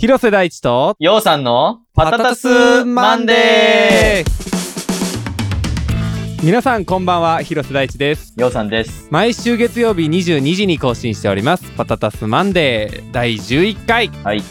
[0.00, 8.32] 広瀬大地と、ようさんのパタタスマンデー皆さんこんばんは、広瀬大地です。
[8.36, 9.08] ようさんです。
[9.10, 14.06] 毎週月曜日22時に更新しております、パタタスマンデー第11回。
[14.22, 14.42] はい。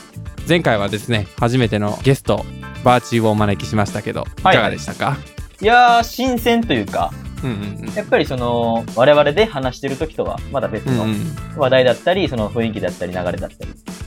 [0.49, 2.43] 前回はですね、初めてのゲスト、
[2.83, 5.15] バーチーをお招きしましたけど、いかがでしたか、
[5.61, 7.53] いやー、新鮮というか、うんう
[7.89, 10.95] んやっぱりその、我々で話してる時とは、まだ別うん。
[10.95, 13.55] うのんうん話題だったり、その雰囲気だったり、流れだったり、が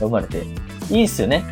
[0.01, 0.43] 生まれて、
[0.91, 1.43] いいっすよね。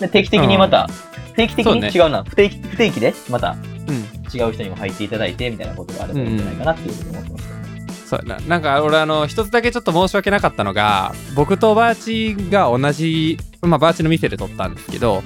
[0.00, 0.88] で定期的にまた、
[1.36, 4.18] 定期的に違うな、不定期、不定期で、またうん。
[4.32, 7.86] 違う人にも入っていただいて、みたいなことがあればいいんじゃないかなっていうふうに思ってますけどね。
[8.06, 8.40] そうやな。
[8.46, 15.22] なんか俺あの、一つだけちょっと申し訳なかったのが、僕とバーチが同じ、まあバーチの店で撮ったんですけど、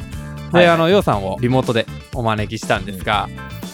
[0.53, 3.29] で、はいあの、ヨウさんをリモートでお招きしたんですが、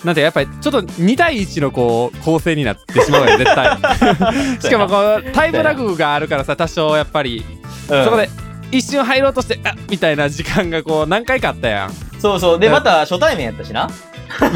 [0.04, 3.76] なんてやっぱりちょっと2対1のこう構成になってしまうよ絶対
[4.62, 7.44] しかもこうタイムラグがあるからさ多少やっぱり、
[7.90, 8.28] うんそこで
[8.70, 11.92] 一瞬入ろうとしてあみたいな時間がこう何回かあったやん。
[12.20, 12.58] そうそう。
[12.58, 13.88] で、うんまた初対面やったしな。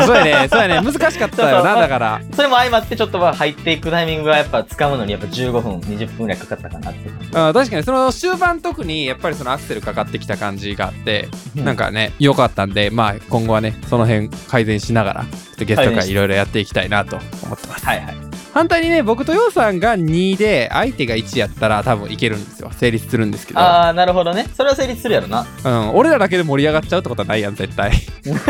[0.04, 0.48] そうやね。
[0.48, 0.92] そうやね。
[0.92, 2.20] 難しかったよなだから。
[2.34, 7.82] それも相まって、ちょっとまあ入っていくタイミングがやっぱ掴むのにやっぱ15分、20分ぐらいかかったかなって確かに。
[7.82, 11.64] その終盤特にやっぱりそのアクセルかかってきた感じがあって、うん。
[11.64, 15.24] なんかね良かったんでまあ今後はねその辺改善しながら
[15.58, 18.31] ゲスト会いろいろやっていきたいなと思ってます、はいはい。
[18.52, 24.46] 反対にね僕とヨウさんが2で相手が1やったら多分いけるんですよ成立するんですけど、あー、なるほどね。
[24.54, 25.46] それは成立するやろな。
[25.64, 27.92] うん、俺らだけで盛り上がっちゃうってことはないやん絶対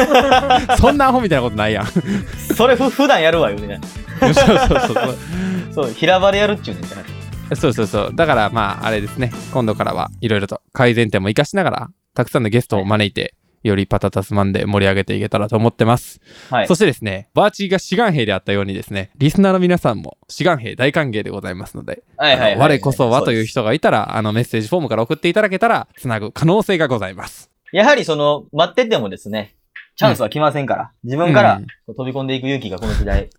[0.78, 2.02] そんなアホみたいなことないやんそう
[2.54, 3.80] それふ普段やるわよね。
[4.20, 5.18] そうそうそう
[5.74, 7.56] そう、平場でやるっちゅうねんから。
[7.56, 16.20] そうそうそうだからまああれですね今度からはいろいろと改善点も生かしながらたくさんのゲストを招いて、よりパタタスマンで盛り上げていけたらと思ってます。
[16.50, 16.74] はいそ。
[16.74, 27.50] してですね、バーチーが志願兵であったようにですね、リスナーの皆さんも志願兵大歓迎でございますので、はいはいはい我こそはというそ人がいたら、あのメッセージフォームから送っていただけたら、つなぐ可能性がございます。
[27.72, 29.54] やはりその、待っててもですね、
[29.96, 33.30] チャンスは来ませんから、自分から飛び込んでいく勇気がこの時代、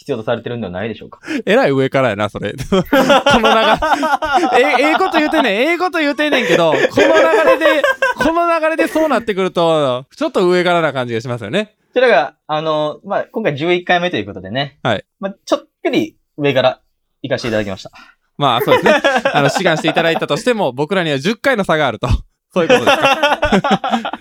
[0.00, 1.20] 必要とされてるんではないでしょうか？
[1.44, 2.52] えらい上からやな、それ。
[2.52, 7.82] この流れ、え、ええこと言うてんねん、ええこと言うてんねんけど、この流れで、
[8.16, 11.76] この流れでそうなってくると、ちょっと上からな感じがしますよね。
[11.92, 14.78] それが、あの、まあ、今回11回目ということでね。
[14.82, 15.04] はい。
[15.18, 16.80] まあ、ちょっぴり上から
[17.22, 17.90] 行かせていただきました。
[18.38, 19.02] まあ、そうですね。
[19.34, 22.08] あの、志願していただいたとしても、僕らには10回の差があると。
[22.54, 24.19] そういうことですか。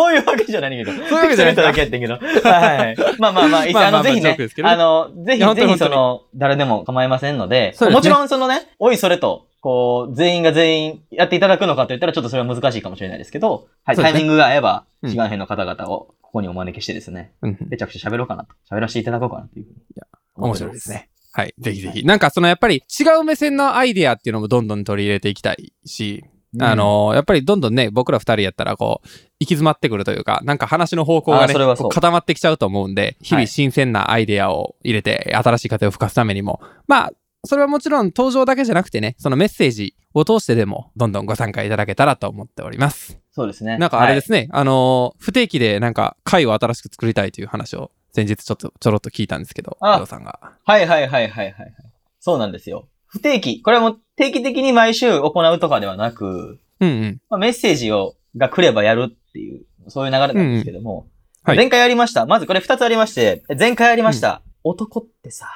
[0.00, 0.92] そういうわけじゃないけど。
[0.96, 2.14] そういうわけじゃないだけやってんけど。
[2.14, 2.96] はい。
[3.18, 20.06] まあまあまあ、あの、ぜひねまあの、ぜひぜひその、誰でも構いませんので、もちろんそのね、おいそれと、こう、全員が全員やっていただくのかと言ったらちょっとそれは難しいかもしれないですけど、はい、タイミングが合えば、うん志願編の方々をここにお招きしてですね、うんめちゃくちゃ喋ろうかなと、喋らせていただこうかなというふうにや
[20.36, 21.08] 面白いですね。
[21.32, 21.54] はい。
[21.58, 22.04] ぜひぜひ。
[22.04, 37.12] なんかそのやっぱり違う目線のアイデアっていうのもどんどん取り入れていきたいし、うんあのーやっぱりどんどんね、僕ら二人やったらこう、行き詰まってくるというか、なんか話の方向がね、固まってきちゃうと思うんで、日々はい新鮮なアイデアを入れて、新しい風を吹かすためにも、まあ、
[37.44, 43.18] それはもちろん登場だけじゃなくてね、そのメッセージを通してでも、どんどんご参加いただけたらと思っております。
[43.32, 43.78] そうですね。。
[43.78, 50.38] なんかあれですすね、あのー不定期でなんか回を新しく作りたいという話を先日ちょっとちょろっと聞いたんですけど、あヨウさんが。
[50.64, 51.74] はいはいはいはいはいはい。
[52.18, 52.88] そうなんですよ。
[53.06, 53.62] 不定期。
[53.62, 57.20] これはもう定期的に毎週行うとかではなく、うんうん。
[57.30, 61.06] まあ、メッセージを、が来ればやるっていう、そういう流れなんですけども。
[61.42, 62.26] はい前回やりました。
[62.26, 64.42] まずこれ二つありまして、前回やりました。
[64.62, 65.48] 男ってさ、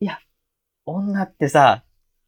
[0.00, 0.18] いや、
[0.84, 1.84] 女ってさ、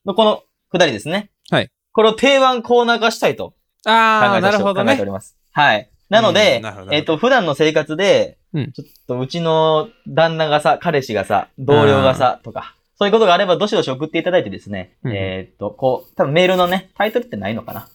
[0.07, 1.33] のこのくだりですね。
[1.51, 1.69] はい。
[1.93, 3.51] これを定番コーナー化したいと
[3.85, 5.05] 考ああ、えさせてなるほどね考えてお。
[5.07, 5.37] ります。
[5.51, 5.91] はい。
[6.09, 17.89] なのうでんなるほど、えっ、と、普段の生活で、うんちょっとうちの旦那がさ、彼氏がさ、同僚がさ、とか、そういうことがあれば、どしどし送っていただいてですね、うんえっ、と、こう、多分メールのね、タイトルってないのかな？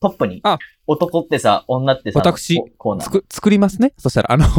[0.00, 3.22] トップにあ、男ってさ、女ってさ、私こコーナー。
[3.30, 3.92] 作りますね？
[3.98, 4.52] そしたら、あの、じ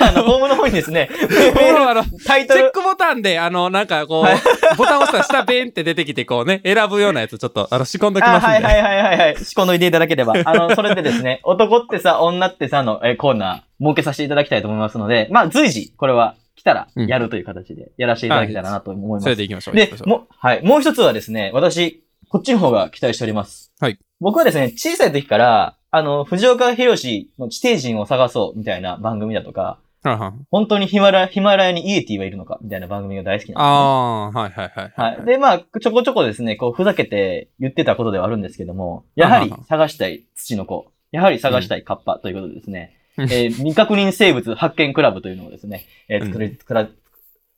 [0.00, 1.08] ゃあ、あの、ホームの方にですね、
[1.56, 8.54] メーあの、ル、タイトル、チェックボタンで、あの、なんかこはう、ボタン押したら下ベーンって出てきて、こうね、選ぶようなやつちょっと、あの、仕込んどきあ、ますんで。
[8.54, 9.36] はいはいはいはいはい。
[9.44, 10.34] 仕込んどいていただければ。
[10.44, 19.24] あの、それでですね、男ってさ、女ってさの、えーコーナー、設けさせていただきたいと思いますので、まあ、随時、これは来たら、うんやるという形で、やらせていただけたらなと思います。
[19.24, 19.74] それでいきましょう。
[19.74, 20.62] でもう、はい。
[20.64, 23.72] もう一つはですね、私、こっちの方が期待しております。
[23.80, 23.98] はい。
[24.20, 33.58] 僕はですね、小さい時から、あの、藤岡弘の地底人を探そうみたいな番組だとか、はんはん本当にヒマラヒマラヤにイエティはいるのかみたいな番組が大好きなんです、ね。
[33.58, 35.16] ああ、はいはいはい。
[35.16, 35.26] はい。
[35.26, 46.88] で、まあ、ちょこちょこですね、こう、ふざけて言ってたことではあるんですけども、やはりはは探したい土の子、やはり探したいカッパということでですね、うん えー未確認生物発見クラブというのをですね、えーうん作り、作ら、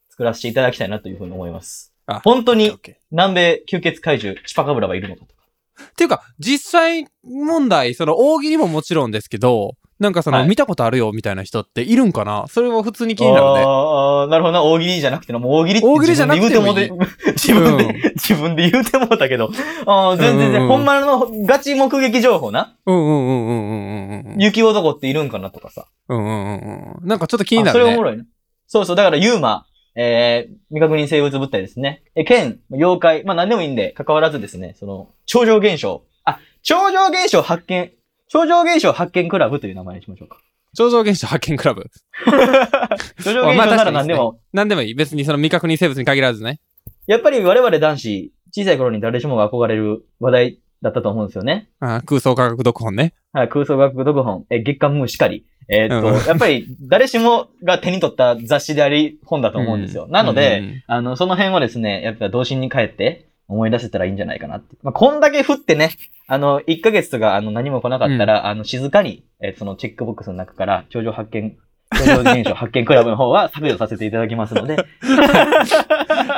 [0.09, 1.93] 作らせていただきたいなというふうに思います。
[2.05, 2.71] あ本当に
[3.11, 5.43] 南米吸血怪獣チパカブラはいるのかとか、
[5.89, 12.45] っていうか、実際問題、その大喜利ももちろんですけど、なんかその、はい見たことあるよみたいな人っているんかな？
[12.47, 13.63] それは普通に気になるね。
[13.65, 14.63] ああ、なるほどな。
[14.63, 19.49] 大喜利じゃなくてな、もう大喜利って大喜利じゃなくてもいい自分で言うてもうて、 自分で、自分で言うてもうたけど。
[19.85, 22.75] ああ、全然全然、うんうんうんほんまのガチ目撃情報な。
[22.85, 24.41] うんうんうんうんうんうんうん。
[24.41, 25.87] 雪男っているんかなとかさ。
[26.09, 27.07] うんうんうんうん。
[27.07, 28.03] なんかちょっと気になるねあそれおも。
[28.03, 28.23] ろいな。
[28.67, 29.65] そうそう、だからユーマ、
[29.95, 32.03] えー、未確認生物物体ですね。
[32.15, 36.03] え、剣、妖怪、まあ何でもいいんで、関わらずですね、その、超常現象。
[36.23, 37.91] あ、超常現象発見、
[38.29, 40.39] 超常現象発見クラブという名前にしましょうか。
[40.75, 41.89] 超常現象発見クラブ。
[43.23, 44.93] 超常現象なら何でも、何でもいい。
[44.95, 46.59] 別にその未確認生物に限らずね。
[47.07, 51.69] やっぱり我々男子、小さい頃に誰しもが憧れる話題だったと思うんですよね。
[51.79, 53.13] あ空想科学読本ね。
[53.33, 55.45] はい、空想学読本、え、月刊ムーしかり。
[55.69, 60.05] えーっと、うんやっぱり誰しもが手に取った雑誌であり本だと思うんですよ。
[60.05, 64.75] うんなので、うんあの、その辺をですね、やっぱ童心に帰って思い出せたらいいんじゃないかなって。
[64.83, 65.91] まあ、こんだけ降ってね、
[66.27, 71.55] あの、1ヶ月とか、あの、何も来なかったら、あの、静かに、えーそのチェックボックスの中から、頂上発見、
[71.95, 74.75] 頂上現象発見クラブの方は 削除させていただきますので、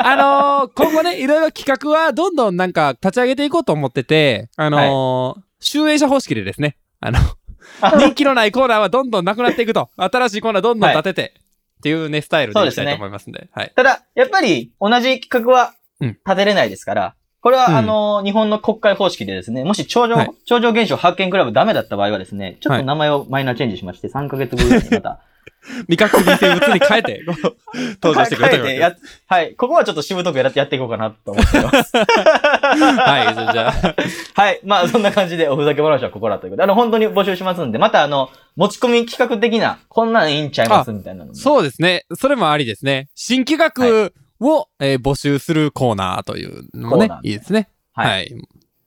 [0.04, 7.20] あのー今後ね、いろいろ企画はどんどんなんか立ち上げていこうと思ってて、あのー集英社方式でですね、あの、
[8.00, 9.90] 人気のないコーナーはどんどんなくなっていくと。
[9.98, 11.34] 新しいコーナーどんどん立てて、
[11.80, 13.50] っていうね、スタイルでいきたいと思いますんで。
[13.52, 13.74] はい。
[13.76, 17.76] ただ、やっぱり、同じ企画はうん立てれないですから、これは、うん。
[17.78, 20.32] あの、日本の国会方式でですね、もし頂上、はい。
[20.46, 22.82] 頂上現象発見クラブダメだった場合はですね、ちょっはい。
[22.82, 25.22] と名前をマイナーチェンジしまして、3ヶ月後ぐらいにまた、
[25.88, 27.24] 未確認生物に変えて、
[28.04, 28.80] 登場してくれとい
[29.28, 31.96] はい、ここはちょっとしぶとくやってやっていこうかなと思ってます。
[31.96, 34.60] はい、じゃあ、はい。
[34.66, 41.36] まあ、そんな感じでおふざけ話はここらということで、あの、本当に募集しますんで、またあの、持ち込み企画的な、こんなんいいんちゃいますみたいなのも。
[41.36, 42.06] そうですね。
[42.16, 43.08] それもありですね。
[43.16, 47.70] 新企画を、えー募集するコーナーというのもねいいですね。
[47.94, 48.10] はい。
[48.10, 48.26] はい。
[48.26, 48.28] っ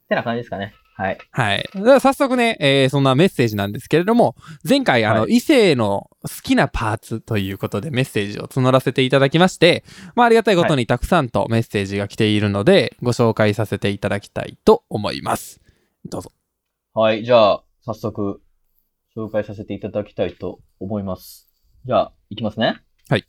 [0.08, 0.75] てな感じですかね。
[0.94, 1.19] はい。
[1.31, 1.69] はい。
[1.75, 4.37] では早速ね、えーそんなメッセージなんですけれども、
[4.69, 9.84] 前回、あの、は異性の好きなパーツということでメッセージを募らせていただきまして、
[10.14, 15.60] まあ、ありがたいことにたくさんとメッセージが来ているので、ご紹介させていただきたいと思います。
[16.05, 16.31] どうぞ。
[16.94, 17.25] はい。
[17.25, 18.43] じゃあ、早速、
[19.16, 21.48] 紹介させていただきたいと思います。
[21.87, 22.82] じゃあ、いきますね。
[23.08, 23.25] はい。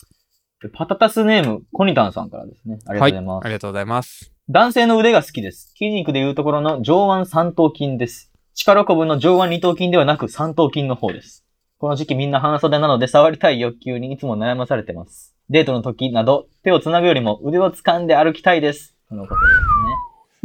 [0.69, 2.79] パタタスネーム、コニタンさんからですね。
[2.85, 3.45] ありがとうございます。
[3.45, 4.31] ありがとうございます。
[4.49, 5.69] 男性の腕が好きです。
[5.77, 8.31] 筋肉でいうところの上腕三頭筋です。
[8.53, 11.43] 力こぶの上腕二頭筋ではなく三頭筋の方です。
[11.77, 15.35] この時期みんな半袖なので触りたい欲求にいつも悩まされてます。
[15.49, 18.95] デートの時など手を繋ぐよりも腕を掴んで歩きたいです。
[19.09, 19.57] このことです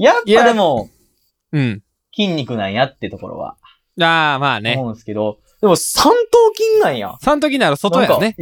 [0.00, 0.04] ね。
[0.04, 0.88] やっいやぱでも
[1.52, 1.82] うん。
[2.14, 3.56] 筋肉なんやってところは
[4.00, 4.74] ああ、まあね。
[4.76, 6.16] 思うんですけど、でも三頭
[6.56, 7.16] 筋なんや。
[7.20, 8.36] その時なら外やね。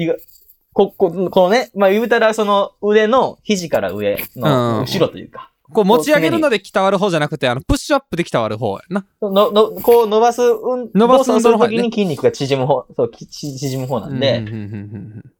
[0.76, 4.84] こ、こ、このね、まあ言うたらその腕の肘から上のうん。
[4.84, 9.06] 後ろというか、こう持ち上げるので鍛わる方じゃなくて、あの、プッシュアップで鍛わる方やな。
[9.22, 11.76] の、の、こう伸ばす、うん、伸ばす運動の方やね。
[11.76, 14.40] ときに筋肉が縮む方、そう、縮む方なんで、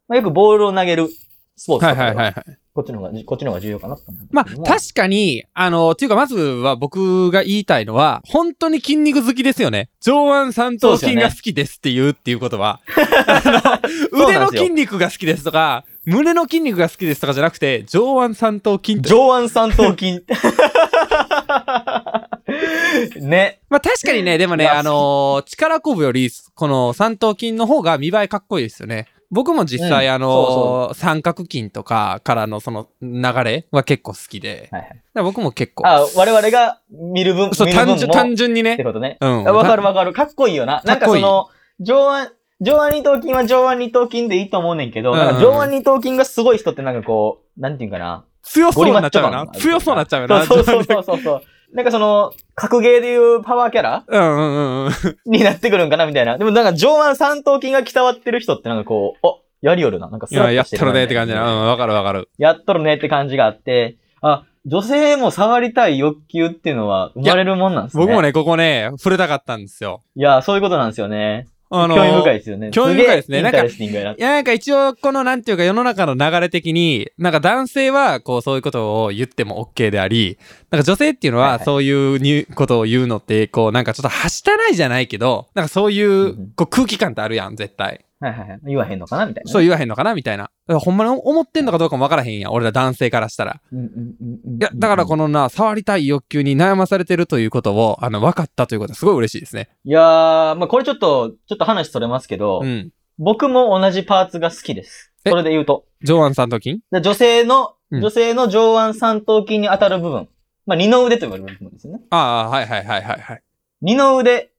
[0.09, 1.11] まあ、よくボールを投げる
[1.55, 2.59] スポーツはいとかははいはいはい。
[2.77, 3.97] こっちの方が、こっちの方が重要かな
[4.31, 9.89] まあ、確かに、あの、っていうか、まずは僕が言いたいのは、本当に筋肉好きですよね。
[10.03, 12.81] 上腕三頭筋が好きですって言うっていうことは、
[13.27, 13.43] あ
[14.13, 19.09] の、腕の筋肉が好きですとか、胸の筋肉が好きですとかじゃなくて、上腕三頭筋と。
[19.09, 20.23] 上腕三頭筋。
[23.27, 23.61] ね。
[23.71, 29.07] まあ確かにね、でもね、あのー力こぶより、この三頭筋の方が見栄えかっこいいですよね。
[29.31, 35.03] 僕も実際、うんあのー三角筋とかからのその流れは結構好きで、はいはい。
[35.15, 35.87] ら僕も結構。
[35.87, 38.75] あ、我々が見る分、そう、見る分も単純、単純にね。
[38.75, 39.17] ってことね。
[39.21, 39.49] うん。
[39.49, 40.13] あわかるわかる。
[40.13, 40.83] かっこいいよな。
[40.85, 41.49] なんかその、
[41.81, 42.31] 上腕、
[42.61, 48.25] 上腕二頭筋は上腕二頭筋でいいと思うねんけど、うんなんか上腕二頭筋がすごい人ってなんかこう、なんていうんかな。
[48.43, 49.47] 強そうになっちゃうよな。
[49.53, 50.45] 強そうになっちゃうよな。
[50.45, 51.43] そうそうそうそうそう。
[51.73, 54.05] なんかその、格ゲーでいうパワーキャラ？
[54.07, 54.93] うんうんうんうん。
[55.27, 56.39] になってくるんかなみたいな。
[56.39, 60.09] でもなんか上腕三頭筋が鍛わってる人ってなんかこう、お、やりよるな。
[60.09, 61.53] なんかスいや、やっラッとしてとるねって感じだなな。
[61.53, 62.29] うん、わかるわかる。
[62.39, 68.05] やっとるねって感じがあって、あ、女性も触りたい欲求っていうのは生まれるもんなんですね。
[68.05, 68.23] 僕も。
[68.23, 70.03] ね、ここね、触れたかったんですよ。
[70.17, 71.47] いや、そういうことなんですよね。
[71.69, 72.71] あのー興味深いですよね。
[72.71, 74.11] 興味深いですねげえ interesting やな。
[74.13, 80.39] いや、なんか一応、このなんていうか世の中の流れ的に、なんか男性はこうそういうことを言っても OK であり、
[80.71, 88.06] なんか女性っていうのはいははいそういうにことを言うのって、こうなんかちょっとはしたないじゃないけど、なんかそういんううんこう空気感ってあるやん、絶対。
[88.19, 88.61] はいはいはい。
[88.65, 89.53] 言わへんのかなみたいなね。
[89.53, 90.51] そう言わへんのかなみたいな。
[90.67, 93.61] ほんまに思ってんのかどうかもわからへんやん、俺ら男性からしたら。
[93.73, 94.55] うんうんうんうん。
[94.57, 99.69] いや、だからこのな、触りたい欲求に悩まされてるということを、あの、分かったということはすごい嬉しいですね。
[99.85, 102.91] いやー、まあこれちょっと、ちょっと話それますけど、うん。
[103.19, 105.13] 僕も同じパーツが好きです。
[105.25, 105.31] え？
[105.31, 105.85] それで言うと。
[106.03, 110.29] 上腕三頭筋で女性の、うん女性の上腕三頭筋に当たる部分
[110.67, 112.01] まあ、二の腕と言われるものですよね。
[112.11, 113.43] ああ、はいはいはいはいはい。
[113.81, 114.51] 二の腕、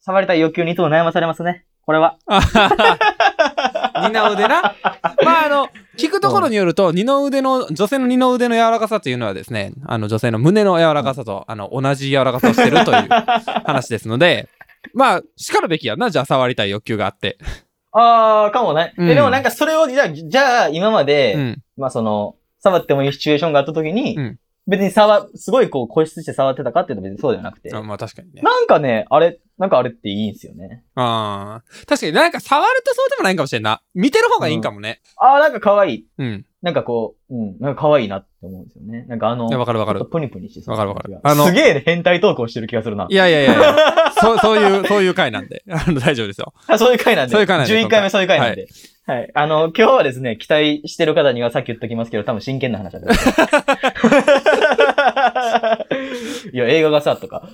[0.00, 1.66] 触りたい欲求にいつも悩まされますね。
[1.84, 2.16] これは。
[2.26, 4.76] あはは二の腕な。
[5.24, 13.08] まあ、あの、聞くところによると、二の腕の、女性の二の腕の柔らかさというのはですね、あの、女性の胸の柔らかさと、あの、同じ柔らかさをしてるという
[13.64, 14.48] 話ですので、
[14.94, 17.38] まあ、叱るべきやんな、じゃあ触りたい欲求があって。
[17.92, 18.94] あー、かもね。
[18.96, 21.62] うんえでもなんかそれを、じゃあ、じゃあ、今まで、うん。
[21.76, 28.42] まあその、触ってもいいシチュエーションがあった時に、うん別に触、すごいこう、固執して触ってたかっていうと別にそうではなくて、あまあ確かにね。
[28.42, 30.84] なんかね、あれ、なんかあれっていいんすよね。
[30.94, 31.86] ああ。
[31.86, 33.82] 確かになんか触るとそうでもないんかもしれんな。
[33.94, 35.00] 見てる方がいいんかもね。
[35.16, 36.06] あー、なんか可愛い。
[36.18, 36.46] うん。
[36.62, 39.04] なんかこう、うん、なんか可愛いなって思うんですよね。
[39.08, 40.04] なんかあの、わかるわかる。
[40.06, 43.08] プニプニしてわかるわかるああののすげえ変態トークをしてる気がするな。
[43.10, 44.12] いやいやいやいや。
[44.20, 45.64] そう、そういう、そういう回なんで。
[45.68, 46.54] あの、大丈夫ですよ。
[46.68, 47.32] あそういう回なんで。
[47.32, 48.62] そういう回なんで11回目そういう回なんで。
[48.62, 48.70] はい。
[49.04, 53.16] あの、今日はですね、期待してる方にはさっき言っときますけど、多分真剣な話だと思い。
[56.52, 57.48] いや、映画がさ、とか、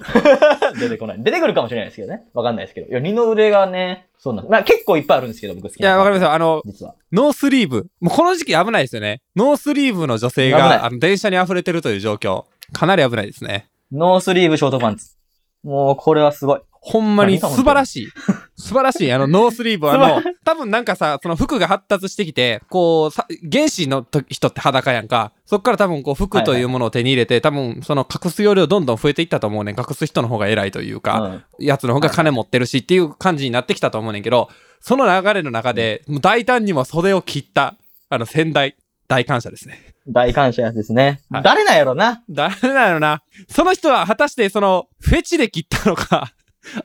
[0.79, 1.23] 出てこない。
[1.23, 2.25] 出てくるかもしれないですけどね。
[2.35, 2.89] わかんないですけど。
[2.89, 4.49] いや、二の腕がね、そうなん。
[4.49, 5.89] まあ結構いっぱいあるんですけど、僕好きな。
[5.89, 6.33] いや、わかりますよ。
[6.33, 6.95] あの、実は。
[7.13, 7.87] ノースリーブ。
[8.01, 9.23] もうこの時期危ないですよね。
[9.35, 12.45] ノースリーブの女性が、あの、電車に溢れてるという状況。
[12.73, 13.69] かなり危ないですね。
[13.91, 15.17] ノースリーブショートパンツ。
[15.63, 16.61] もう、これはすごい。
[16.89, 18.09] ほんまに素晴らしい。
[18.57, 19.13] 素晴らしい。
[19.13, 25.33] あの、ノースリーブはあの、多分なんかさ、その服が発達してきて、こう、さ原始の時人って裸やんか。
[25.45, 29.77] そっから多分こう、服というものを手に入れて、多分その隠す容量どんどん増えていったと思うねん。
[29.79, 31.67] 隠す人の方が偉いというか、うん。
[31.67, 34.49] やつの方が金持ってるしっていう感じになってきたと思うねんけど、
[34.81, 37.75] その流れの中で、もう大胆にも袖を切った、
[38.09, 38.77] あの、先代、
[39.09, 39.95] 大感謝ですね。
[40.07, 41.21] 大感謝ですね。
[41.31, 42.23] はい誰なんやろな。
[42.29, 43.23] 誰なのな。
[43.49, 46.33] その人は果たしてその、フェチで切ったのか、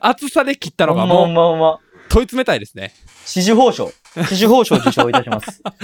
[0.00, 1.84] 厚さで切ったのか、ほんまほもう。
[2.08, 2.92] 問い詰めたいですね。
[3.24, 3.90] 紫綬褒章。
[4.14, 5.62] 紫綬褒章受賞いたします。
[5.70, 5.74] い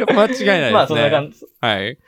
[0.00, 0.70] や、間違いないですね。
[0.72, 1.40] まあそんな感じ。
[1.60, 1.98] はい。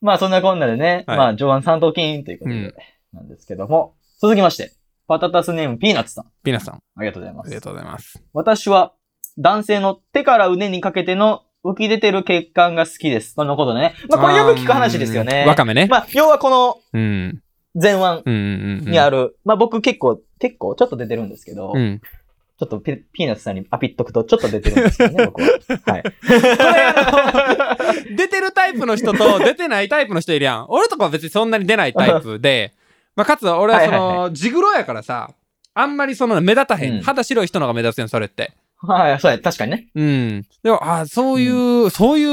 [0.00, 2.74] まあそんなこんなでね、はいまあ上腕三頭筋ということで、うん
[3.12, 4.72] なんですけども、続きまして、
[5.08, 6.26] パタタスネームピーナッツさん。
[6.44, 7.60] ピナさん、ありがとうございますありが。
[7.60, 8.22] とうございます。
[8.32, 8.92] 私は
[9.36, 13.34] 男性の手から腕にかけての浮き出てる血管が好きです。
[13.34, 13.94] このことでね。
[14.08, 15.48] まあこれよく聞く話ですよねうん。
[15.48, 15.88] わかめね。
[15.90, 17.42] まあ要はこのうん。
[17.74, 18.90] 前腕うんうんうんうん。
[18.90, 22.00] にある、まあ僕結構、結構ちょっと出てるんですけど、うん。
[22.58, 25.48] ちょっとピピーナッツさんにアピっとくとちょっと出てるんですよね、僕は。
[25.86, 26.02] はい。
[28.16, 30.66] 出てるタイプの人と出てないタイプの人いるやん。
[30.68, 32.74] 俺とかは別にそんなに出ないタイプで、
[33.16, 35.30] まあ、かつ俺はそはいはいの、ジグロやからさ、
[35.72, 36.96] あんまりその目立たへん。
[36.96, 38.52] うん肌白い人のが目立つやん、それって。
[38.82, 39.88] はい、そうや、確かにね。
[39.94, 40.42] うん。
[40.62, 41.48] でも、あそうい
[41.84, 42.24] う、そうい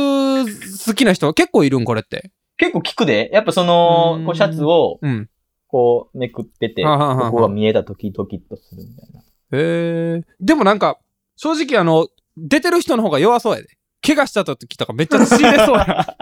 [0.41, 0.45] う
[0.87, 2.31] 好きな人結構いるん、これって。
[2.57, 3.29] 結構聞くで。
[3.33, 5.29] やっぱそのう、んこうシャツを、うん。
[5.67, 9.19] こう、めくってて、ここが見えたときドキッとするみたいな。
[9.21, 10.23] へえ。
[10.39, 10.97] でもなんか、
[11.35, 13.67] 正直あの、出てる人の方が弱そうやで。
[14.05, 16.05] 怪我した時とかめっちゃ血出そうや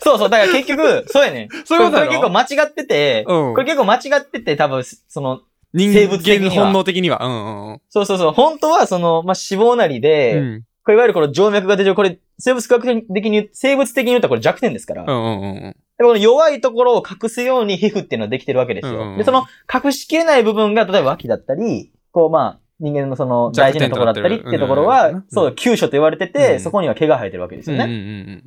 [0.00, 1.48] そうそう、だから結局、そうやねん。
[1.64, 2.06] そういうことやろ？
[2.06, 5.42] これ結構間違ってて、うんこれ結構間違ってて、多分、その、
[5.74, 7.18] 人生物的には本能的には。
[7.22, 10.44] うんうんそうそうそう、本当はその、まあ、脂肪なりで、うん。
[10.44, 10.62] うん。
[10.84, 15.04] これいわゆるこの静脈が出てる、これ、生物学的に生物的に言ったらこれ弱点ですから。
[15.04, 18.94] うんうんうんこの弱いところを隠すように皮膚っていうのはできてるわけですよ。
[18.94, 28.42] うんうんで、その隠しきれない部分が、例えば脇だったり、こうまあ、人間のその大事なところだったりってところはそう、急所と言われてて、うんそこには毛が生えてるわけですよね。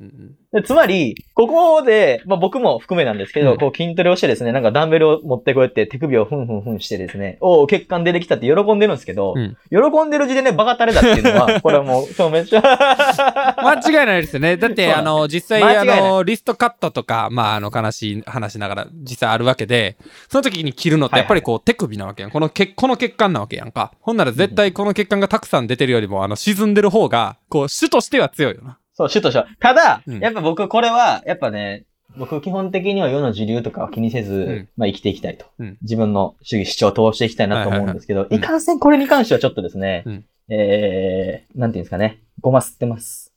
[0.64, 14.58] つまり、ここで、まあ僕も含めなんですけど、うんこう筋トレをしてですね、なんかダンベルを持ってこうやって手首をふんふんふんしてですね、おお、血管出てきたって喜んでるんですけど、うん喜んでる時点でバカタレだっていうのは、 これはもう証明し間違いないですよね。
[14.58, 19.98] だって、あの、実際、あ間違いないの、リストカットとか、まあ、あの、悲しい話ながら、実際あるわけで、
[20.30, 22.32] その時に切るのって、やっぱりこう、手首なわけやん。
[22.32, 23.92] この血、この血管なわけやんか。
[24.02, 28.78] ほんなら絶対この血管がたくさん出てるよりも、あの、沈んでる方が、こう、主としては強いよな。
[28.96, 29.48] そう、主としては。
[29.60, 31.86] ただ、うんやっぱ僕これは、やっぱね、
[32.18, 35.46] 僕基本的には世の自流とかは気にせず、んまあ生きていきたいと。
[35.60, 43.34] うん自分の主義主張を通していきたいなと思うんですけど、いいはいはいかんせんこれに関してはちょっとですね、うんえー、なんていうんですかね、ごま吸ってます。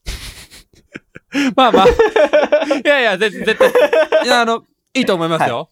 [1.56, 1.86] まあまあ。
[1.86, 1.90] い
[2.84, 3.70] やいや、絶絶対。
[4.24, 5.70] いや、あの、いいと思いますよ。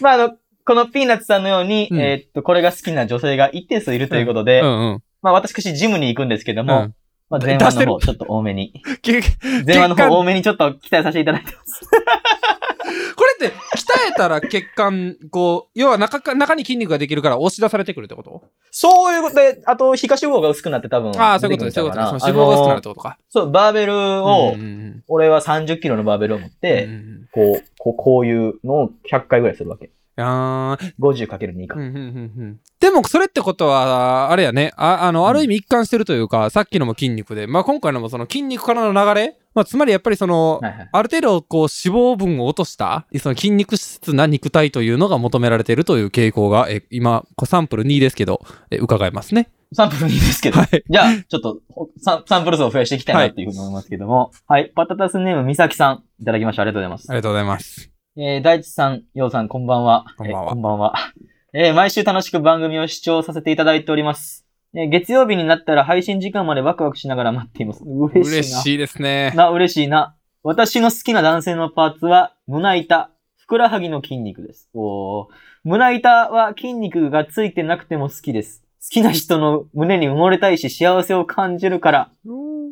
[0.00, 5.02] まああの、このピーナッツさんのように、うんえーっと、これが好きな女性が一定数いるということで、うんうん。
[5.20, 6.94] まあ私ジムに行くんですけども、うん
[7.32, 8.74] まあ前出してる腕の方ちょっと多めに。
[9.00, 11.80] け前腕の方多めにちょっと期待させていただいてます。
[13.16, 18.42] これって、鍛えたら血管、こう、要は中か、中に筋肉ができるから押し出されてくるってこと？
[18.70, 21.12] そういうことで、あと、皮下脂肪が薄くなって多分。
[21.18, 21.74] ああ、そういうことです。
[21.76, 22.26] そういうことです。
[22.26, 23.18] 脂肪が薄くなるってことか。
[23.30, 29.90] そう、バーベルを、うんうん俺は30キロのバーベルを持って、うんうんこう、こう、こういうのを100回ぐらいするわけ。
[30.16, 31.76] あー 50×2 か。
[31.76, 34.72] うんうんうんうんでも、それってことは、あれやね。
[34.76, 40.88] あ、あの、ある意味一貫してるというか、さっきのも筋肉で、まあ今回のもその筋肉からの流れまあつまりやっぱりその、はいはい。
[40.90, 49.48] ある程度、こう、脂肪分を落とした、その筋肉質な肉体というのが求められているという傾向が、え今、サンプル2ですけど、え伺えますね。
[49.72, 50.58] サンプル2ですけど。
[50.58, 50.82] はい。
[50.88, 54.32] じゃあ、ちょっとほサン、サンプル数を増やしていきたいなっていうふうに思いますけども。
[54.46, 54.72] はい。
[54.74, 56.04] パタタスネームみさきさん。
[56.20, 56.62] いただきました。
[56.62, 57.14] ありがとうございますあ。
[57.14, 57.91] りがとうございます。
[58.14, 60.04] えー、大地さん、ようさん、こんばんは。
[60.18, 60.94] こんばんはえーこんばんは。
[61.54, 64.46] えー毎週楽しく番組を視聴させていただいております。
[64.74, 67.82] えー月曜日になったら配信時間までワクワクしながら待っています。
[67.84, 68.26] 嬉しいな。
[68.26, 69.32] 嬉しいですね。
[69.34, 70.14] な、嬉しいな。
[70.42, 74.68] 私の好きな男性のパーツは、胸板、ふくらはぎの筋肉です。
[74.74, 75.26] おー
[75.64, 78.62] 胸板は筋肉がついてなくても好きです。
[78.82, 82.10] 好きな人の胸に埋もれたいし幸せを感じるから。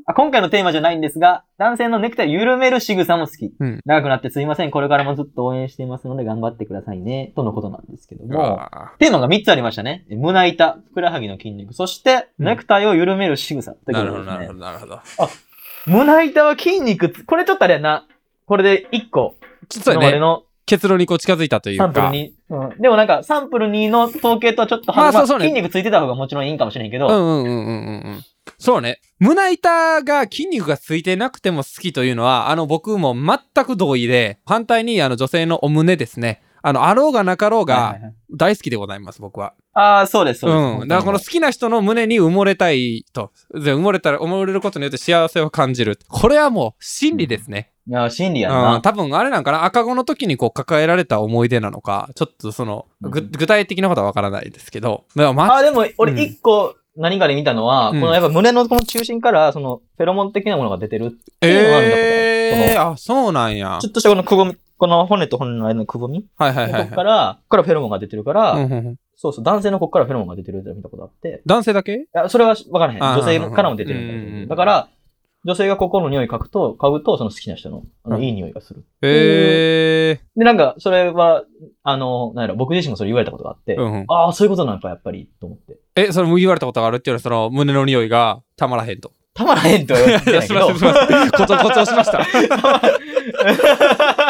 [0.06, 3.54] あ今回のテーマじゃないんですが、男性のネクタイを緩める仕草も好き。
[3.58, 4.70] うん長くなってすいません。
[4.70, 7.32] これからもずっと応援していますので頑張ってくださいね。
[7.36, 8.38] とのことなんですけどうも。
[8.38, 10.06] わテーマが3つありましたね。
[10.10, 13.72] 胸板、ふくらはぎの筋肉、そして、うんネクタイを緩める仕草。
[13.72, 15.30] ってーことですねなるほど、なるほど、なるほど。
[15.86, 18.06] 胸板は筋肉つ、これちょっとあれやな。
[18.46, 19.36] これで1個、
[19.68, 22.10] 実はね、今までの結論にこう近づいたというサンプルか。
[22.12, 22.30] 2。
[22.50, 22.80] うん。
[22.80, 28.24] でもなんか、サンプル2の統計とはちょっとまあまそうそうね筋肉ついてた方がもちろんいいんかもしれんけど、うんうんうんうんうんうん。
[28.60, 29.00] そうね。
[29.18, 36.42] 胸板が筋肉がついてなくても好きというのは、あの僕も全く同意で、反対にあの女性のお胸ですね。
[36.62, 39.54] あの、あろうがなかろうはいが大好きでございます、僕は。
[39.72, 40.82] ああ、そうです、そうです。
[40.82, 40.88] うん。
[40.88, 43.32] だからこの好きな人の胸に埋もれたいと。
[43.54, 45.98] で埋もれたら、埋もれることによって幸せを感じる。
[46.08, 47.72] これはもう真理ですね。
[47.88, 48.56] いや、心理やうん。
[48.56, 48.80] な。
[48.82, 55.04] 多分あれなんかな、赤子の時にこう抱えられた思い出なのか、ちょっとその、ぐうん具体的なことはわからないですけど。
[55.14, 62.02] まあ、でも、俺うん1個何かで見たのは、うんこのやっぱ胸のこの中心から、その、フェロモン的なものが出てるっていうのが見たことある。
[62.02, 63.90] えー、あ、そうなんやちょ。
[63.90, 66.88] っとしたこのくぼみ、この骨と骨の間のくぼみ、はいはいはい、ここはい。
[66.90, 71.94] から、ここからフェロモンが出てるから、うんうんうんそうそう、男性のここからフェロモンが出てるって見たことあって、男性だけ？
[71.94, 73.00] いや、それはわからへん。
[73.02, 74.46] 女性からも出てる。
[74.48, 74.88] だから、
[75.44, 78.84] 女性がここの匂い嗅ぐと、嗅ぐと、その好きな人の、あの、うんいい匂いがする。
[79.00, 81.44] えで、なんか、それは、
[81.82, 83.80] あの、なんやろ、僕自身もそれ言われたことがあって、ー。
[83.80, 84.04] うんうん。
[84.08, 85.78] ああ、そういうことなのか、やっぱり、と思って。
[85.96, 89.12] え、それも言われたことがあるっていうのは、その胸の匂いがたまらへんと。
[89.32, 91.30] たまらへんとは言われてないけど すいません、すいません。
[91.30, 92.20] 誇張、誇張しました。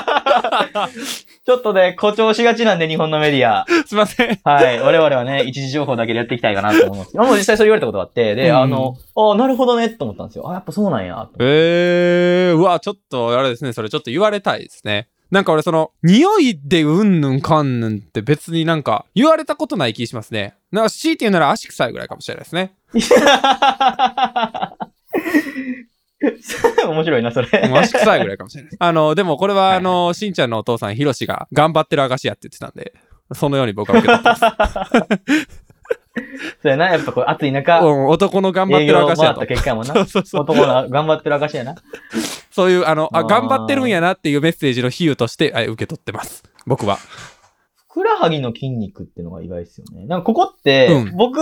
[1.46, 3.66] ちょっとね、誇張しがちなんで、日本のメディア。
[3.86, 4.38] すいません。
[4.44, 4.80] はい。
[4.80, 10.50] 我々はね、一時情報だけでやっていきたいかなと思うんですけど、もう実際それ言われたことがあって、で、うんあの、ああ、なるほどね、と思ったんですよ。
[10.50, 15.08] あやっぱそうなんや、と思ってえー、うわ、ちょっと、あれですね、それちょっと言われたいですね。
[15.30, 20.54] なんか俺、その、匂いでうんぬんかんぬんって別になんか、言われたことない気しますね。
[20.72, 22.72] なんか、強いて言うなら足臭いぐらいかもしれないですね。
[26.86, 27.68] 面白いな、それ。
[27.68, 28.72] もう足臭いぐらいかもしれない。
[28.78, 32.92] あの、でもこれは、あの、しんちゃんのお父さん、ひろしが頑張ってる証やって言ってたんで、
[33.32, 35.48] そのように僕は受け取ってます。
[36.62, 39.46] そうやな、やっぱこう、暑い中、うん、男の頑張って営る証やと。
[39.46, 40.20] 結果やもんな そ。
[40.20, 40.42] うそう。
[40.42, 41.74] 男が頑張ってる証やな。
[42.50, 46.42] そういう、あの、あ、頑張ってるんやなっていうメッセージの比喩として、はい受け取ってます。
[46.66, 46.98] 僕は。
[47.90, 50.06] ふくらはぎの筋肉っていうのが意外ですよね。
[50.06, 51.40] なんかここって、うん僕、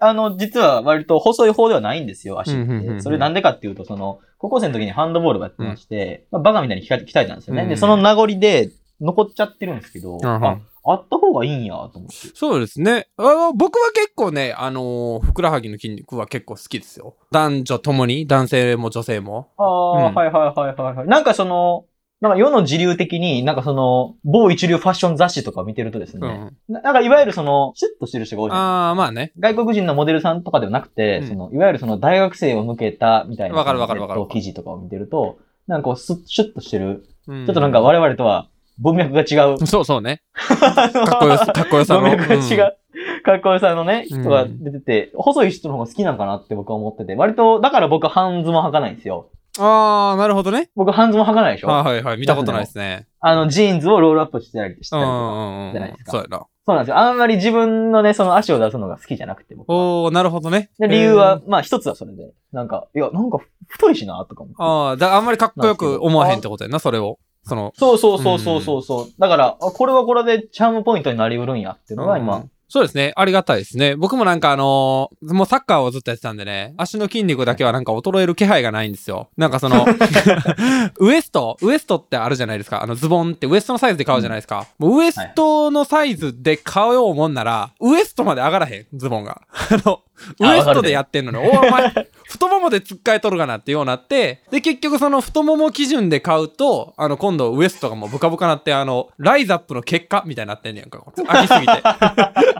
[0.00, 3.02] あの、実は割と細い方ではないんですよ、足っうんうんうんうんて。
[3.02, 7.64] それなんでかっていうと、その、高校生の時にハンドボールをやってまして、まあ、バカみたいに鍛えたんですよね。
[7.64, 12.14] うんで、その名残で残っちゃってるんですけど、んうんあ、あった方がいいんや、と思って。
[12.34, 13.08] そうですね。
[13.16, 17.16] あ僕は結構ね、あのーふくらはぎの筋肉は結構好きですよ。
[17.32, 19.48] 男女ともに、男性も女性も。
[19.58, 21.08] ああ、うんはいはいはいはいはい。
[21.08, 21.84] なんかその、
[22.20, 26.74] なんか世の時流的に、なんかその、某一流ファッション雑誌とかを見てるとですね、うん。
[26.74, 29.32] ななんかいわゆるその、シュッとしてる人が多いああ、まあね。
[29.38, 33.56] 外国人のモデルさんとかではなくて、うんその、いわゆるその大学生を向けたみたいな。
[33.56, 37.06] わかるわかるわかる記事とかを見てると、なんかこう、スッ、シュッとしてる。
[37.26, 39.66] ちちょっとなんか我々とは文脈が違う。
[39.66, 40.22] そうそうね。
[40.34, 42.00] かっこよさ、かっこよさの。
[42.00, 42.76] 文脈が違う。
[43.22, 49.28] かっこよさのね、うん人が出てて、細い人の方が好きなんかなって僕は思ってて、割と、だから僕は半ズボン履かないんですよ。
[49.60, 50.70] うんああ、なるほどね。
[50.74, 51.68] 僕半ズボン履かないでしょ？
[51.68, 52.18] はいはいはい。
[52.18, 53.06] 見たことないですね。
[53.20, 55.70] あの、ジーンズをロールアップしてたりしてたりとか。
[55.72, 56.38] じゃないですかそうやな。
[56.38, 56.98] そうなんですよ。
[56.98, 59.76] あんまり自分のね、その足を出すのが好きじゃなくて、僕は。
[59.76, 60.70] おー、なるほどね。
[60.78, 62.32] で理由は、まあ一つはそれで。
[62.52, 64.56] なんか、いや、なんか太いしな、とか思って。
[64.58, 67.18] ああ、だあんまりかっこよく思わへんってことやな、それを。
[67.44, 69.06] その、そうそうそうそうそうそう。
[69.18, 73.12] だから、あ、これはこれでチャームポイントになりうるんやっていうのが今、うんそうですね。
[73.16, 73.96] ありがたいですね。
[73.96, 79.28] 僕もなんかあのーもうサッカーをずっとやってたんでね、足の筋肉だけはなんか衰える気配がないんですよ。
[79.36, 79.84] なんかその、
[81.00, 81.56] ウエスト？
[81.62, 82.80] ウエストってあるじゃないですか。
[82.82, 84.66] あのズボンってウエストのサイズで買うじゃないですか。
[84.78, 89.42] もうウエストのサイズで買おうもんなら、ウエストまで上がらへん、ズボンが。
[89.52, 90.00] あの、
[90.38, 91.92] ウエストでやってんのに、おお前、
[92.28, 101.02] 太ももで突っかえとるかなってようなって、で、結局その太もも基準で買うと、あの、今度ウエストがもうブカブカなって、あの、ライザップの結果みたいになってんねやんか。
[101.16, 102.59] 飽きすぎて。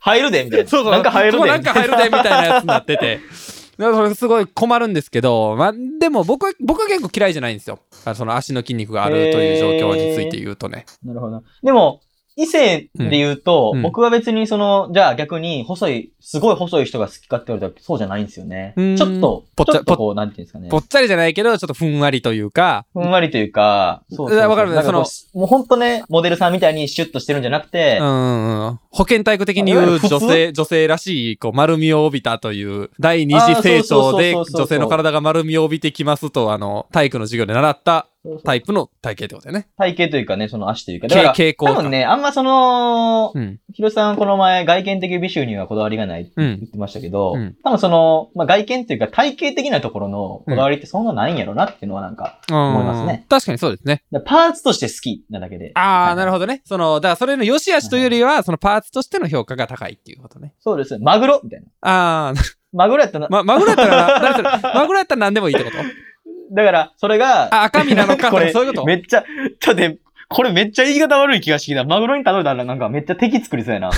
[0.00, 0.68] 入るで、みたいな。
[0.70, 0.92] そうそう。
[0.92, 1.46] なんか入るで。
[1.46, 3.20] なんか入るで、みたいなやつになってて。
[3.78, 7.78] だからそれすごい困るんですけど、まあ、でも僕は、僕は結構嫌いじゃないんですよ。
[8.04, 10.84] あその足の筋肉があるという状況について言うとね。
[11.02, 11.42] なるほど。
[11.62, 12.00] でも、
[12.40, 13.78] 異性で言うと、うん。
[13.78, 13.82] うん。
[13.82, 18.72] 僕は別にその、じゃあ逆に細い、すごい細い人が好きかって言われたらそうじゃないんですよね。
[18.76, 18.96] うん。
[18.96, 20.68] ちょっと、ぽっちゃちょっとこう、なんていうんですかね。
[20.70, 20.78] ぽ。
[20.78, 28.06] っちゃりじゃないけど、ちょっとふんわりというか、ふんわりというか、そうそうそうわかるそもうほんとね、モデルさんみたいにシュッとしてるんじゃなくて、うん。
[28.06, 38.06] うんうん、保健体育的に言う女性、女性らしい、こう、丸みを帯びたという、第二次成長で女性の体が丸みを帯びてきますと、あの、体育の授業で習った
[38.44, 39.68] タイプの体型ってことだよね。
[39.76, 41.08] 体型というかね、その足というか。
[41.08, 43.60] だから、傾向か多分ね、あんまその、うん。
[43.72, 54.02] ヒロさんこの前外見的美醜にはこだわりがないってうん言ってましたけど、うん多分その、まあ、外見というか体型的なところのこだわりってそんなないんやろなっていうのはなんか、思いますね確かにそうですね。
[54.24, 55.72] パーツとして好きなだけで。
[55.74, 56.62] ああ、なるほほどね。
[56.64, 60.54] その、だからそれの良し悪しというよりは、そのパーツとしての評価が高いっていうことね。
[60.64, 60.70] ど。
[60.72, 60.98] そうです。
[60.98, 61.66] マグロみたいな。
[61.82, 62.34] ああ、
[62.72, 65.76] マグロやったら、ま、マグロやったら、マグロやったら何でもいいってこと？
[66.50, 68.84] だから、それが、あ、赤身なのかそういうこと？
[68.84, 71.84] めっちゃ、ちょっとね、これめっちゃ言い方悪い気がしてきた。
[71.84, 73.90] マグロに例えたらなんかめっちゃ敵作りそうやな。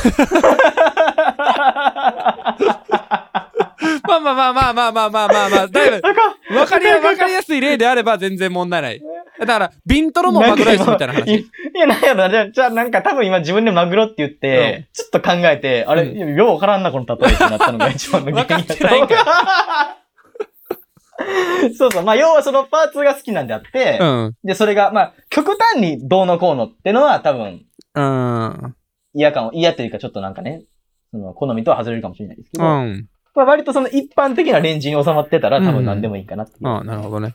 [4.05, 9.03] まあまあまあまあまあまあまあまあまあ、だいぶ、わかりや、わかりやすい例であれば全然問題ない。
[9.41, 11.35] だから、ビントロもマグロやしみたいな話。
[11.35, 12.31] いや、なんやろな。
[12.31, 19.97] じゃあ、じゃあなんか多分今自分でマグロって言って、ちょっと考えて、あれ、うんようわからんな、この例えってなったのが一番の原因だ分かってないんか
[21.77, 22.03] そうそう。
[22.03, 24.35] まあ、要はそのパーツが好きなんであって、うん。
[24.45, 27.63] で、それが、まあ、極端にどうのこうのってのは多分
[27.95, 28.75] うん。
[29.15, 30.63] 嫌かも、嫌というかちょっとなんかね、
[31.11, 33.09] その好みとは外れるかもしれないですけど、うん。
[33.35, 36.69] まあ、割とその一般的なレンジに収まってたら多分何でもいいかなっていう。
[36.69, 37.35] ああ、なるほどね。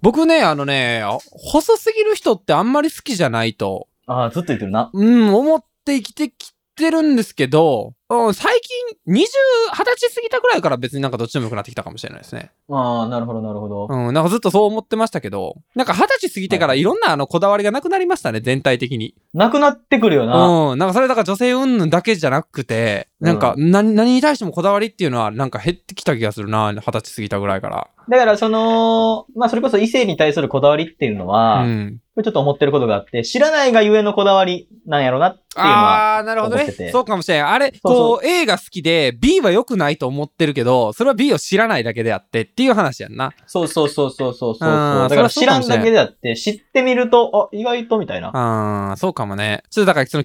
[0.00, 4.90] 僕ね、あのね、細すぎる人ってあんまり好きじゃないと、ああ、ずっと言ってるな。
[4.92, 9.24] うん、思って生きてきてるんですけど、うん最近、20、20
[9.96, 12.52] 歳過ぎたぐらいから別になんかどっちでもよくなってきたかもしれないですね。
[12.70, 13.88] ああ、なるほど、なるほど。
[13.90, 19.16] うん、なんかずっとそう思ってましたけど、なんか20歳過ぎてからいろんなあのこだわりがなくなりましたね、全体的に。
[19.34, 20.70] なくなってくるよな。
[20.70, 20.78] うん。
[20.78, 27.88] なんかそれだから女性云々だけじゃなくて、なんか何、何に対してもこだわりっていうのはなんか減ってきた気がするな、二十歳過ぎたぐらいから。
[28.08, 32.00] だから、その、まあ、それこそ異性に対するこだわりっていうのは、うん。
[32.22, 36.84] ちょっと思ってることがあって、知らないがゆえのこだわりなんやろなっていうのは、あー、なるほどね思って。
[36.84, 37.46] てそうかもしれん。
[37.46, 43.32] あれ、こう、A が好きで、B は良くないと思ってるけど、それは B を知らないだけであってっていう話やんな。
[43.46, 44.68] そうそうそうそうそうそう。
[45.08, 48.30] だから知らんだけであって、知ってみると、あ、意外とみたいな。
[48.32, 49.62] あー、そうかもね。
[49.70, 50.24] ちょっとだから、その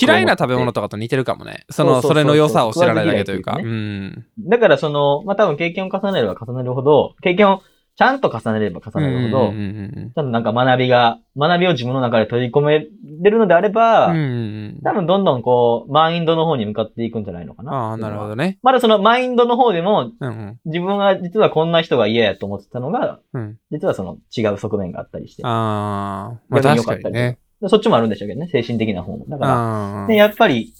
[0.00, 1.64] 嫌いな食べ物とかと似てるかもね。
[1.70, 3.58] その、それの良さを知らないだけというか。
[3.62, 4.24] うん。
[4.38, 7.62] だからその、まあ、多分経験を重ねれば重ねるほど、経験を
[7.94, 12.86] ちゃんと重ねれば重ねるほど、うんうんちゃんとなんか学びが、学びを自分の中で取り込め
[13.22, 14.22] れるのであれば、うんうん。
[14.22, 17.72] うんうん多分どんどんこう、マインドの方に向かっていくんじゃないのかな。
[17.72, 18.58] ああ、なるほどね。
[18.62, 20.58] まだそのマインドの方でも、うんうん。
[20.64, 23.58] 自分が実はこんな人が嫌やと思ってたのが、うん。
[23.70, 25.42] 実はその違う側面があったりして。
[25.44, 27.38] ああ、まあ確かにね。
[27.60, 29.24] でそっちもあるんでしょうけどね、精神的な方も。
[29.28, 30.74] だから、やっぱり、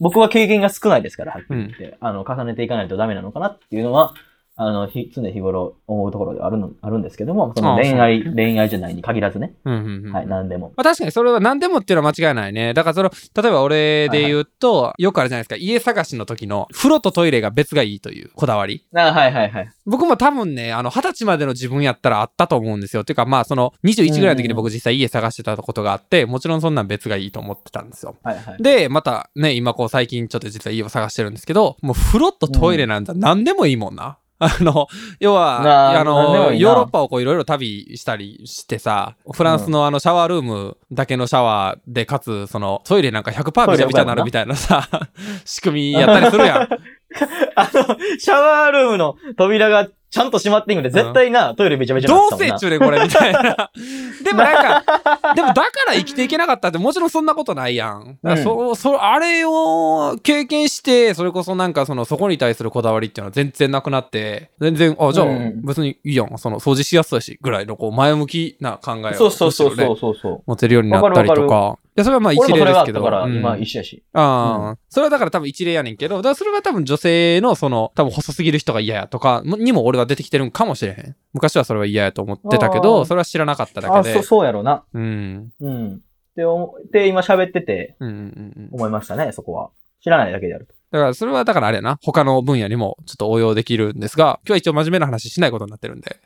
[0.00, 4.14] 僕は経験が少ないですから、はっきり言って、あの、重ねていかないとダメなのかなっていうのは、
[4.56, 9.54] あの、ひ常日頃思うところではあるの、あるんですけども、その恋愛、恋愛じゃないに限らずね。
[9.64, 10.12] うんうんうん。
[10.12, 10.72] はい、何でも。
[10.76, 12.72] まあ確かにそれは何でもっていうのは間違いないね。
[12.72, 18.86] だからその、例えば俺で言うと、よくあるじゃないですか、家探しの時の風呂とトイレが別がいいというこだわり。
[18.94, 19.68] あはいはいはい。
[19.86, 23.02] 僕も多分ね、あの、二十歳までの自分やったらあったと思うんですよ。
[23.02, 28.14] ていうかまあその、21ぐらいの時に僕実際家探してたことがあって、もちろんそんなん別がいいと思ってたんですよ。
[28.22, 28.62] はいはい。
[28.62, 34.18] で、またね、今こう最近ちょっと実は家を探してるんですけど、もう風呂とトイレなんざ何でもいいもんな。
[34.38, 34.88] あの、
[35.20, 44.88] 要は、なああの、ヨーロッパをこういろいろ旅したりしてさ、フランスのあのシャワールームだけのシャワーで、かつ、そのトイレなんか100%びちゃびちゃになるみたいなさ、
[45.44, 46.68] 仕組みやったりするやん。
[47.54, 53.40] あの、シャワールームの扉がちゃんと閉まってんで、絶対な、トイレめちゃめちゃなどうってたもんなせ中でこれみたいな。
[54.22, 58.16] でもなんか、でもだから生きていけなかったってもちろんそんなことないやん。
[58.22, 66.38] だからそ、そ、あれを経験して、それこそなんかその、そこに対するこだわりっていうのは全然なくなって、全然、あ、じゃあうん別にいいやん。
[66.38, 70.42] その、掃除しやすいし、ぐらいのこう、前向きな考えをそうそうそうそうそうそう。
[70.46, 71.76] 持てるようになったりとか。
[71.96, 73.00] や、それはまあ一例ですけど。
[73.00, 74.02] ったから、うん今一緒やし。
[74.12, 81.16] ああ、それはだから多分一例やねんけど、だからそれは多分女性のその、多分細すぎる人が嫌やとかにも俺は出てきてるんかもしれへん。
[81.32, 84.14] 昔はそれは嫌やと思ってたけあど、ーそれは知らなかっただあ、けで。
[84.14, 84.84] そう、そうやろうな。
[84.92, 85.50] うん。
[85.60, 85.94] うん。
[85.94, 85.98] っ
[86.34, 88.20] て思って、今喋っててうんうんうん
[88.56, 88.68] うん。
[88.72, 89.70] 思いましたね、そこは。
[90.02, 90.74] 知らないだけであると。
[90.94, 91.98] だからそれはだからあれやな。
[92.04, 96.20] 他の分野にもちょっと応用できるんですが、今日は一応真面目な話しないことになってるんで。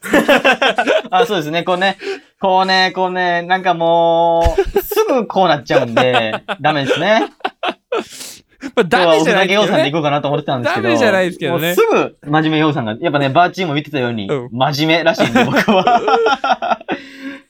[1.10, 1.98] あ、そうですね、こうね、
[2.40, 7.28] こうね、こうね、なんかもう、すぐこうなっちゃうんで、ダメですね。
[8.74, 9.90] まあ、ダメじゃないけど今日はおふざけ要さんでね。
[9.90, 10.88] 行こうかなと思ってたんですけど。
[10.88, 16.80] ダメじゃないですけどねすぐ真面目要さんが、やっぱね、バーチーも見てたように、うん真面目らしいんで、 僕は。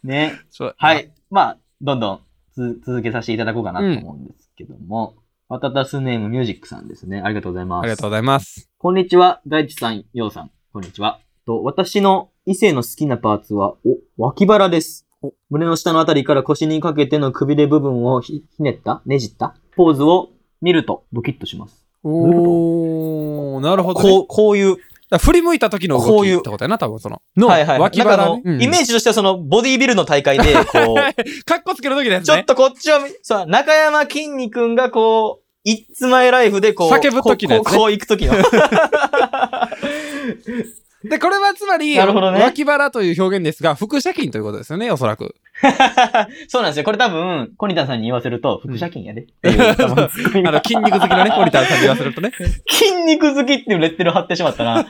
[0.02, 0.40] ね。
[0.78, 0.94] は。
[0.94, 1.12] い。
[1.30, 2.20] まあ、どんどん
[2.56, 5.14] つ続けさせていただこうかなと思うんですけども、
[5.50, 7.20] ワタタスネームミュージックさんですね。
[7.22, 7.84] ありがとうございます。
[7.84, 8.70] ありがとうございます。
[8.78, 10.50] こんにちは、大地さん、ようさん。
[10.72, 11.20] こんにちは。
[11.44, 15.34] と、私の異性の好きなパーツは、お、脇腹ですお。
[15.50, 20.30] 胸の下のあたりから腰にかけてのくびれ部分をひひねったねじったポーズを
[20.62, 21.84] 見るとドキッとします。
[22.02, 24.08] おー、なるほど、ね。
[24.08, 24.76] こう、こういう。
[25.14, 27.22] だ振り向いた時の動きこういうってことやな、多分その。
[27.36, 27.78] の、はいはい。
[27.78, 32.24] 脇なんかあの、腹ね、うんイメージとしてはその、ボディービルの大会で、こう、かっこつける時ですね。
[32.24, 38.34] ちょっとこっちを見、そう、中山きんに君がこう、イッツマイライフでこう、叫ぶ時のやつねこう、こうこう行く時の。
[41.04, 45.34] で、これはつまり、なるほどね脇腹という表現ですが、腹斜筋ということですよね、おそらく。
[46.48, 46.84] そうなんですよ。
[46.84, 49.22] これ多分、コニタンさんに言わせると、腹斜筋やで。
[49.22, 52.32] っていう多分ツッコミがあの、筋肉好きのね、 ポリタンさんに言わせるとね。
[52.68, 54.86] 筋肉好きっていうレッテル貼ってしまったな。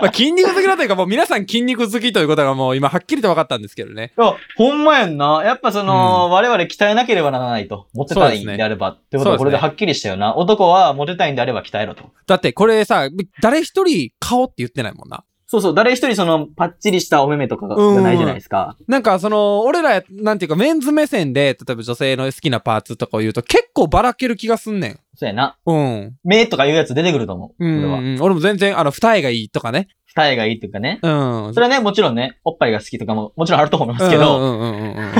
[0.00, 4.12] まあ、筋肉好きだというか、もう皆さん筋肉好きということがもう今はっきりと分かったんですけどね。
[4.18, 5.42] いや、ほんまやんな。
[5.44, 7.86] やっぱその、我々鍛えなければならないと。
[7.94, 8.90] モテたいんであれば。
[8.90, 10.36] ってことそうですねはこれではっきりしたよな。
[10.36, 12.04] 男はモテたいんであれば鍛えろと。
[12.26, 13.08] だってこれさ、
[13.40, 15.24] 誰一人顔って言ってないもんな。
[15.50, 18.76] そうそう、誰一人その、パッチリしたお目目とかがうんないじゃないですか。
[18.86, 25.00] なんかその、俺ら、なんていうかメンズ目線で、例えば女性の好きなパーツとかを言うと結構ばらける気がすんねん。
[25.16, 25.56] そうやな。
[25.64, 26.16] うん。
[26.22, 27.66] 目とかいうやつ出てくると思う。
[27.66, 27.98] うん、俺は。
[27.98, 28.18] うん。
[28.20, 29.88] 俺も全然、あの、二重がいいとかね。
[30.18, 30.98] 二重がいいっていうかね。
[31.00, 31.54] うん。
[31.54, 34.38] それはね、もちろんね、おっぱいが好きとかも、もちろんあると思いますけど。
[34.40, 35.12] うんうんうんうんう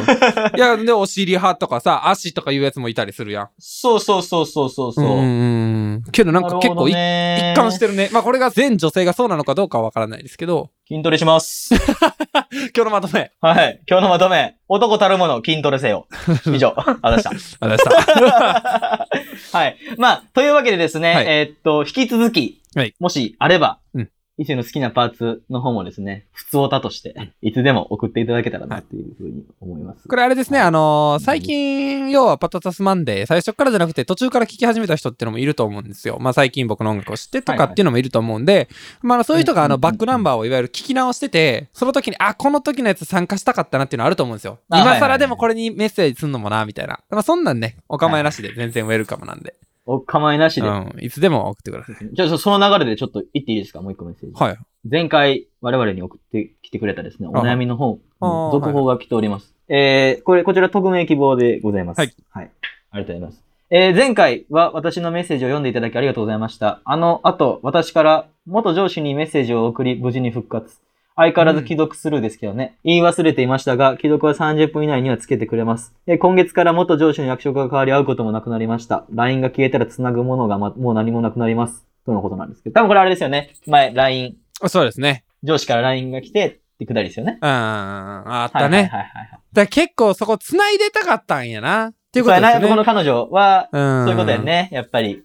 [0.54, 0.56] ん。
[0.56, 3.48] いや、で、お尻派とかさ、足とかいうやつもいたりするやん。
[3.58, 5.04] そうそうそうそうそうそう。
[5.04, 6.02] うん。
[6.10, 8.10] けどなんか結構一貫してるね。
[8.12, 11.74] まあこれが全女性がそうなのかどうかはわからないですけど、筋トレします。
[12.74, 13.30] 今日のまとめ。
[13.40, 13.80] はい。
[13.88, 14.56] 今日のまとめ。
[14.68, 16.06] 男たるもの筋トレせよ。
[16.46, 16.74] 以上。
[17.02, 17.30] あざした。
[17.60, 19.08] ありがとうございました。
[19.58, 19.76] はい。
[19.96, 30.06] まあ、というわけでですね、はいえーっと、引き続き、はいもしあれば、うん異性の好きなパーツの方もですね、普通オタとして、いつでも送っていただけたらな、というふうに思います。
[30.06, 36.18] これあれですね、あのー最近、要はパタタスマンデー、最初からじゃなくて途中から聞き始めた人ってのもいると思うんですよ。
[36.20, 38.68] まあ最近僕の音楽を知ってとかっていうのもいると思うんで、
[39.02, 44.60] まあそういう人があのバックナンバーをいわゆる聞き直してて、その時に、あ、この時のやつ参加したかったなっていうのあると思うんですよ。
[44.70, 47.00] 今更でもこれにメッセージすんのもな、みたいな。
[47.10, 49.54] まあそんなんね、お構いなしで全然ウェルカムなんで。
[49.90, 50.68] お構いなしで。
[50.68, 51.96] うん、いつでも送ってください。
[52.12, 53.80] じゃあ、その流れでちょっと言っていいですか？
[53.80, 54.34] もう一個メッセージ。
[54.36, 54.58] はい。
[54.88, 57.98] 前回我々に送ってきてくれたですね、お悩みの方、
[58.52, 59.54] 続報が来ております。
[59.68, 61.98] えー、これ、こちら匿名希望でございます。
[61.98, 62.14] はい。
[62.30, 62.50] はい。
[62.90, 63.42] ありがとうございます。
[63.70, 66.80] えー、前回は私のメッセージを読んでいただきありがとうございました。
[66.84, 70.80] あの後、私から元上司にメッセージを送り、無事に復活。
[71.18, 72.78] 相変わらず既読スルーですけどね。
[72.84, 75.92] 言い忘れていましたが、既読は30分以内にはつけてくれます。
[76.06, 79.04] えー今月から元上司の役職が変わり会うこともなくなりました。
[79.12, 81.84] LINE が消えたら繋ぐものが、ま、もう何もなくなります。
[82.06, 82.74] とのことなんですけど。
[82.74, 83.50] 多分これあれですよね。
[83.66, 84.36] 前、LINE、
[84.68, 85.24] そうですね。
[85.42, 87.38] 上司から LINE が来てってくだりですよね。
[87.42, 88.78] うん、あったはいね。
[88.78, 89.40] はいはいはい。
[89.52, 91.88] だ結構そこ繋いでたかったんやな。
[91.88, 92.84] っていうそうやな、ことですよね。
[92.84, 94.04] この彼女は、うん。
[94.04, 95.24] そういうことやね、やっぱり。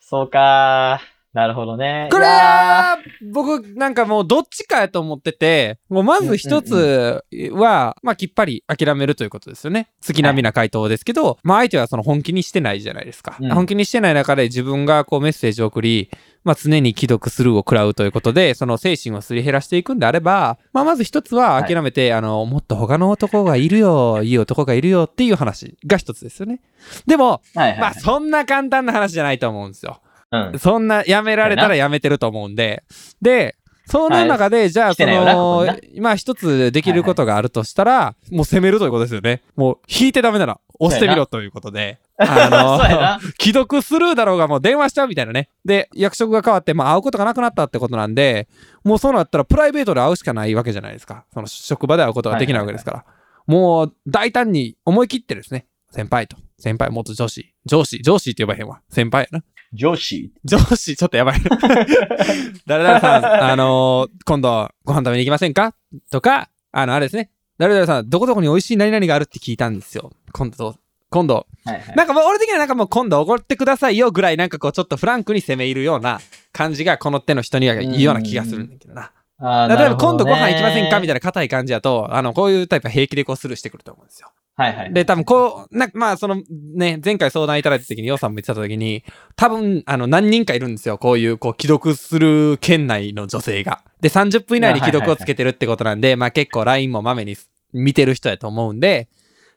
[0.00, 1.00] そうか
[1.32, 2.08] なるほどね。
[2.12, 2.98] これは、
[3.32, 9.88] 僕、なんかもうどっちかやと思ってて、もうまず一つは、まあきっぱり諦めるということですよね。
[10.02, 13.36] 月並みな回答ですけど、まあ相手はその本気にしてないじゃないですか。
[13.40, 16.10] うん本気にしてない中で自分がこうメッセージを送り、
[16.44, 26.60] まあ常に既読スルーを食らうということで、その精神をすり減らしていくんであれば、まあまず一つは諦めて、あの、もっと他の男がいるよ、いい男がいるよっていう話が一つですよね。
[27.06, 30.01] でも、ーはいはい、まあそんな簡単な話じゃないと思うんですよ。
[30.32, 30.58] うん。
[30.58, 32.82] そんな、やめられたらやめてると思うんで。
[33.20, 39.42] で、その中で、じゃあ、そのに、まあ一つできることがあるとしたら、もう攻めるということですよね。
[39.56, 41.98] もう、引いてダメなら、押してみろということで。
[42.16, 45.48] あの な、既読スルーだろうがもう電話しちゃうみたいなね。
[45.64, 48.48] で、役職が変わって、まあ会うことがなくなったってことなんで、
[48.84, 51.24] もうそうなったらプライベートで会うしかないわけじゃないですか。
[51.34, 53.04] その職場で会うことができないわけですから。
[53.46, 56.36] もう大胆に思い切ってですね、先輩と。
[56.62, 57.52] 先輩、元上司。
[57.66, 58.80] 上司、上司って呼ばへんわ。
[58.88, 59.44] 先輩やな。
[59.72, 60.32] 上司。
[60.44, 61.40] 上司、ちょっとやばい。
[62.66, 65.74] 誰々さん、あのー今度ご飯食べに行きませんか？
[66.12, 67.30] とか、あの、あれですね。
[67.58, 70.12] 誰々さん、どこどこに美味しい何々があるって聞いたんですよ。
[70.32, 70.76] 今度、
[71.10, 71.46] 今度。
[71.64, 71.96] はいはい。
[71.96, 76.20] なんかもう俺的にはなんかもう今度おごってくださいよぐらいなんかこうちょっとフランクに攻め入るような
[76.52, 79.10] 感じがこの手の人にはいいような気がするんだけどな。
[79.68, 81.00] 例えば今度ご飯行きませんか？
[81.00, 84.30] みたいなな硬い感じだと、あの、こういうタイプは平気でこうスルーしてくると思うんですよ。
[84.54, 84.92] はいはい。
[84.92, 86.42] で、多分こう、なまあその
[86.74, 89.02] ね、前回相談いただいた時に、ヨウさんも言ってた時に、
[89.34, 90.98] 多分、あの、何人かいるんですよ。
[90.98, 93.82] こういう、こう、既読する県内の女性が。
[94.00, 97.36] で、30分以内に既読をつけてるってことなんで、まあ結構 LINE もまめに
[97.72, 99.08] 見てる人やと思うんで、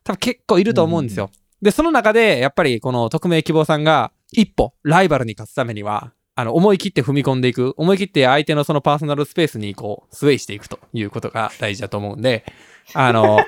[0.04, 1.30] 多分結構いると思うんですよ。
[1.62, 12.46] で、その中で、やっぱりこの匿名希望さんが、一歩、ライバルに勝つためには、あの、思い切って踏み込んでいく、思い切って相手のそのパーソナルスペースにこう、スウェイしていくということが大事だと思うんで、
[12.94, 13.40] あの、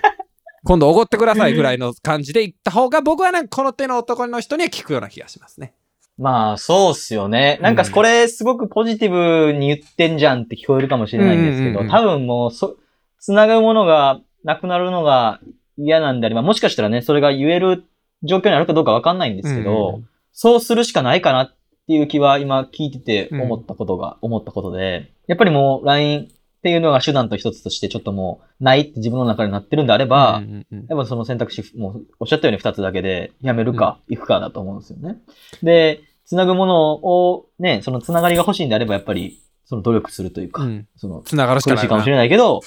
[0.67, 5.73] 今度おごってくださいぐらいの感じで行った方が、僕はなんかこの手の男の人には聞くような気がしますね。
[6.17, 7.57] まあ、そうっすよね。
[7.61, 11.89] なんかこれすごくポジティブに言ってんじゃんって聞こえるかもしれないんですけど、うんうんうん。
[11.89, 12.75] 多分もう、そ、
[13.19, 15.39] つなぐものがなくなるのが
[15.77, 17.85] 嫌なんであれば、もしかしたらね、それが言える
[18.23, 20.07] 状況にあるかどうかわかんないんですけど、うん
[20.39, 21.55] そうするしかないかなっ
[21.87, 26.27] ていう気は今聞いてて思ったことが、思ったことで、やっぱりもう LINE
[26.57, 35.17] っていうのが手段と一つとしてちょっともうないって自分の中でなってるんであれば、うんうんうんやっぱその選択肢、もうおっしゃったように二つだけで、やめるか、行くかだと思うんですよね。
[35.61, 42.61] で、つなぐものを、ね、そのつながりが欲しいんであれば、やっぱり、その努力するというか、うんその、つながるしかない苦しいかもしれないけど、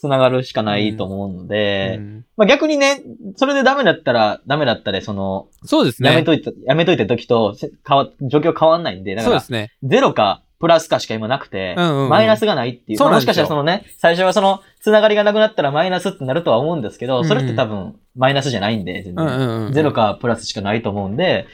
[0.00, 3.02] つながるしかないと思うので、うんまあ逆にね、
[3.36, 6.10] それでダメだったら、ダメだったで、その、そうですね。
[6.10, 7.56] やめといた、やめといた時と、
[7.88, 9.72] わ、状況変わんないんで、だからそうで、すね。
[9.82, 13.00] ゼロか、プラスかしか今なくて、うんうんうんマイナスがないっていう。
[13.00, 19.26] もしかしたらそのね、最初はその、つながりがなくなったらマイナスってなるとは思うんですけど、それって多分、マイナスじゃないんで、全然。
[19.26, 19.72] うんうんうん。
[19.72, 21.46] ゼロかプラスしかないと思うんで、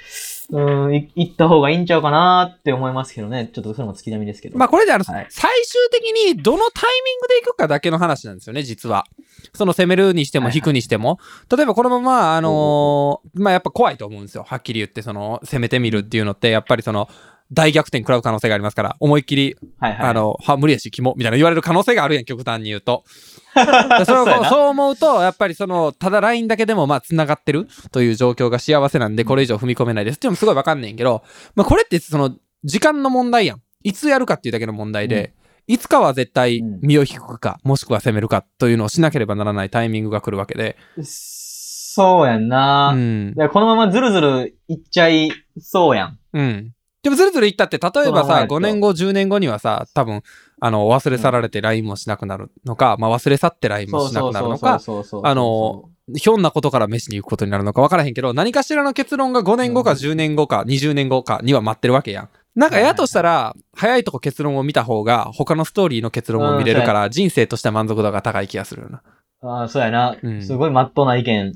[0.51, 3.51] うん、い行った方がいいんちゃうかなって思いますけどね。
[3.53, 4.59] ちょっとそれも月並みですけど。
[4.59, 9.07] まあこれであの、はい最終的にどのタイミングで行くかだけの話なんですよね、実は。
[9.55, 11.19] その攻めるにしてもはいはい引くにしても。
[11.55, 14.45] 例えばこのまま、あのーまあやっぱ怖いと思うんですよ。
[14.47, 17.09] はっきり言って、その、攻めてみるっていうのって、やっぱりその、
[17.53, 20.09] 大逆転食らう可能性がありますから、思いっきり、はいはい。
[20.09, 23.05] あの、は、無理やし、キモ、みたいな言われる可能性があるやん、極端に言うと。
[23.55, 31.23] それをこそう思うと、やっぱりその、ただ LINE だけでもまあ繋がってるという状況が幸せなんで、これ以上踏み込めないですっていうのもすごいわかんねんけど、
[31.55, 32.35] まあこれってその、
[32.65, 33.63] 時間の問題やん。
[33.85, 35.35] いつやるかっていうだけの問題で、
[35.67, 40.77] いつかは絶対うん身を引くか、もしくは攻めるかというのをしなければならないタイミングが来るわけで。
[41.05, 43.35] そうやんな、うん。
[43.35, 46.19] でこのままずるずるいっちゃいそうやん。
[46.33, 46.73] うん。
[47.03, 50.23] でもずるずる言ったって、例えばさ、そのままやと5年後、10年後にはさ、多分、
[50.61, 54.81] あの、忘れ去られて LINE もしなくなるのか、まあ忘れ去って LINE もしなくなるのか、
[55.25, 59.97] あの、ひょんなことから飯に行くことになるのか分からへんけど、何かしらの結論が5年後かうん。
[59.97, 62.29] 10年後か20年後かには待ってるわけやん。
[62.55, 69.03] なんかやとしたら、早いとこ結論を見た方が、他のストーリーの結論も見れるから、人生としては満足度が高い気がするよな。
[69.43, 70.43] ああ、そうやな、うん。
[70.43, 71.53] すごい真っ当な意見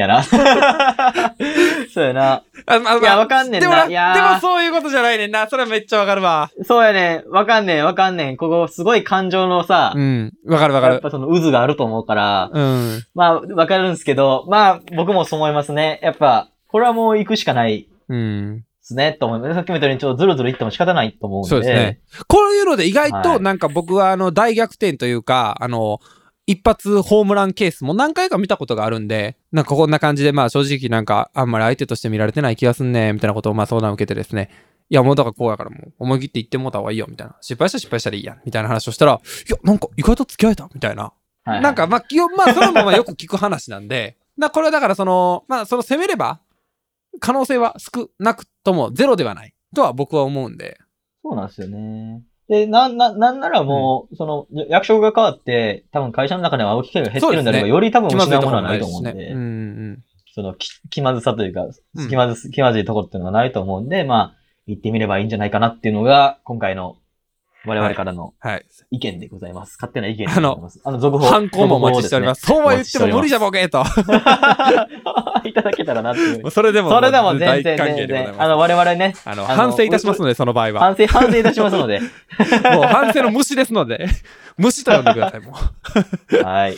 [0.00, 0.22] やな。
[1.92, 2.42] そうやな。
[2.66, 5.46] あ、まあいやわかんねんなでもな、いやーでもそういうことじゃないねんな。
[5.48, 6.50] それはめっちゃわかるわ。
[6.64, 7.30] そうやねん。
[7.30, 8.36] わかんねん、わかんねん。
[8.36, 10.32] ここ、すごい感情のさ、うん。
[10.46, 10.94] わかるわかる。
[10.94, 13.02] やっぱその渦があると思うから、うん。
[13.14, 16.00] まあ、わかるんですけど、まあ、僕もそう思いますね。
[16.02, 18.58] やっぱ、これはもう行くしかないうん。
[18.58, 19.54] ですね、と思います。
[19.54, 21.48] さっきも言ったように、ちょっとずるずる行っても仕方ないと思うんで。
[21.48, 22.00] そうですね。
[22.28, 26.00] こういうので意外はいとなんか僕はあの大逆転というか、あの、
[26.46, 34.50] 一発ホームランケースも何回か見たことがあるんで、なんかこんな感じでまあ正直なんかあんまり相手として見られてない気がすんねみたいなことをまあ相談を受けてですね。
[34.90, 37.36] いやもうだからこうやからもう思い切って言ってもうた方がいいよみたいな。
[37.40, 41.04] 失敗したら失敗したらいいやんみたいな話をしたら、いやなんか意外と付き合えたみたいな。
[41.04, 41.12] は
[41.46, 46.40] いはいなんかまあ、基本まあそれもまあよく聞く話なんで、なこれはだからその、まあその攻めれば
[47.20, 50.78] 可能性は少なくともゼロではないとは僕は思うんで。
[51.22, 52.22] そうなんですよね。
[52.48, 59.24] で、な、な、なんならもう、その、役職が変わって、多分会社の中では会う機会が減ってるんであれば、ねより多分失うものはないと思うんで、しね。
[59.32, 59.42] うんう
[59.92, 60.04] ん。
[60.34, 64.34] その気、気まずさというか、うん気まずす、気まずいところっていうのがないと思うんで、まあ、
[64.66, 66.96] 行ってみればいいんじゃないかなっていうのが、今回の
[67.66, 68.66] 我々からのはい。
[68.90, 69.76] 意見でございます。
[69.78, 70.80] 勝手な意見でございます。
[70.84, 71.26] あの、続報。
[71.26, 72.46] 反抗もお待ちしております。
[72.46, 73.52] そうは言っても無理じゃ僕。
[73.52, 73.82] ボケと。
[75.60, 76.50] いただけたらなっていう。
[76.52, 78.34] それでも、それでも全然、全然。
[78.42, 80.80] あの、我々ね、あの、反省いたしますので、その場合は。
[80.80, 82.00] 反省、反省いたしますので、
[82.74, 84.06] もう反省の虫ですので、
[84.58, 85.52] 虫と呼んでください、も
[86.32, 86.42] う。
[86.42, 86.74] はい。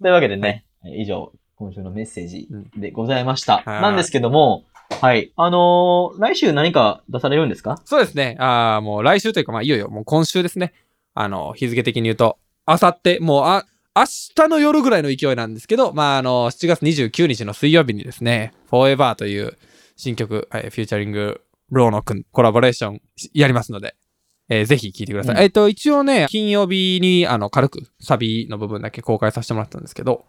[0.00, 3.62] というわけでね、以上、今週のメッセージでございました。
[3.64, 4.64] はいなんですけども、
[5.00, 5.30] はい。
[5.36, 7.80] あのー来週何か出されるんですか？
[7.84, 8.36] そうですね。
[8.40, 10.72] ああ、もう来週というか、まあ、いよいよ、もう今週ですね。
[11.14, 13.64] あの、日付的に言うと、あさって、もう、あ、
[13.96, 14.04] 明
[14.36, 19.58] 日の夜ぐらいの勢いなんですけど、まあ、あの、7月29日の水曜日にですね、Forever という
[19.96, 23.02] 新曲、はい、フューチャリング、ローノ君コラボレーション
[23.34, 23.96] やりますので、
[24.48, 25.34] えーぜひ聞いてください。
[25.36, 30.24] うんえっ、と、一応ね、金曜日に、あの、軽くサビの部分だけ公開させてもらったんですけど、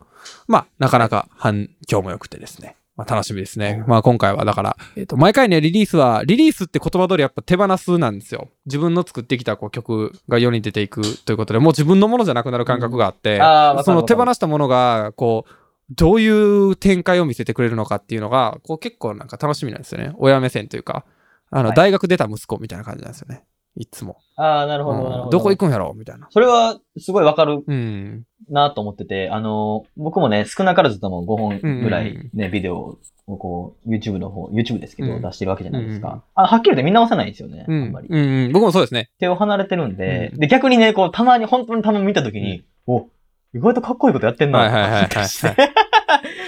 [0.47, 2.77] まあ、なかなか反響も良くてですね。
[3.01, 3.83] まあ、楽しみですね。
[3.87, 8.49] まあ、今回はだから、えっ、と、毎回ね、リリースは、リリースって言葉通りやっぱ手放すなんですよ。
[8.65, 15.51] 自分の作ってきたこう曲が世に出ていくということで、もう自分のものじゃなくなる感覚があって、うんその手放したものが、こう、
[15.89, 20.13] どういう展開を見せてくれるのかっていうのが、こう結構なんか楽しみなんですよね。
[20.17, 21.05] 親目線というか、
[21.49, 23.43] あの、はい大学出た息子みたいな感じなんですよね。
[23.43, 23.50] い
[23.89, 24.17] つも。
[24.35, 25.23] ああ、なるほど、なるほど。
[25.25, 25.93] うんどこ行くんやろ？
[25.95, 26.27] みたいな。
[26.29, 28.23] それは、すごいわかるうん。
[28.49, 32.97] なと思ってて、あの、僕もね、少なからずとも5本ぐらうんいね、ビデオ
[33.27, 36.23] をこう、YouTube の方、YouTube ですけど、うん出してるわけじゃないですうんか。
[36.35, 38.07] あはっきり言って見直さないんですよね、うんあんまり。。
[38.09, 38.51] うんうん。
[38.51, 39.09] 僕もそうですね。
[39.19, 43.07] 手を離れてるんで、うんで、逆にね、こう、たまに、本当にたまに見たときに、お、
[43.53, 45.55] 意外とかっこいいことやってんな、はいはいはいはいして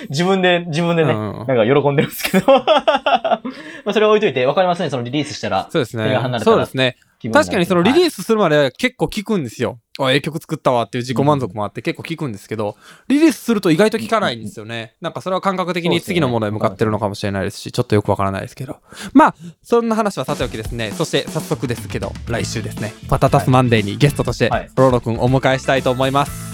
[0.09, 2.45] 自分で、自分でね、うんなんか喜んでるんですけど。
[2.65, 3.41] ま
[3.85, 6.39] あそれは置いといて、わかりますね、そのリリースしたら、そうですね手が離。
[6.39, 6.97] れたらそうですね。
[7.31, 9.79] 確かにそのリリはいースするまで結構聞くんですよ。
[9.99, 12.75] あ、ええ曲作ったわっていう自己満足もあって結構聞くんですけど、
[13.07, 14.95] リリースすると意外と聞かないんですよね。
[15.01, 18.77] なんかそれは感覚的に次のものへ向かってるのかもしれないですし、ちょっとよくわからないですけど。
[19.13, 20.91] まあ、そんな話はさておきですね。
[20.91, 26.53] そして早速ですけど、来週ですね、パタタスマンデーにゲストとしてはい、ローロくんお迎えしたいと思います。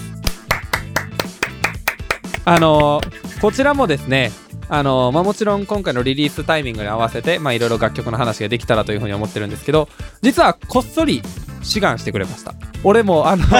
[2.44, 4.32] あのーこちらもですね、
[4.72, 9.88] あのーまあ、もちろん今回のリリースタイミングに合わせて、まあ、いろいろ楽曲の話ができたらというふうに思ってるんですけど、
[10.22, 11.22] 実はこっそり
[11.62, 12.54] 志願してくれました。
[12.84, 13.44] 俺も、あの、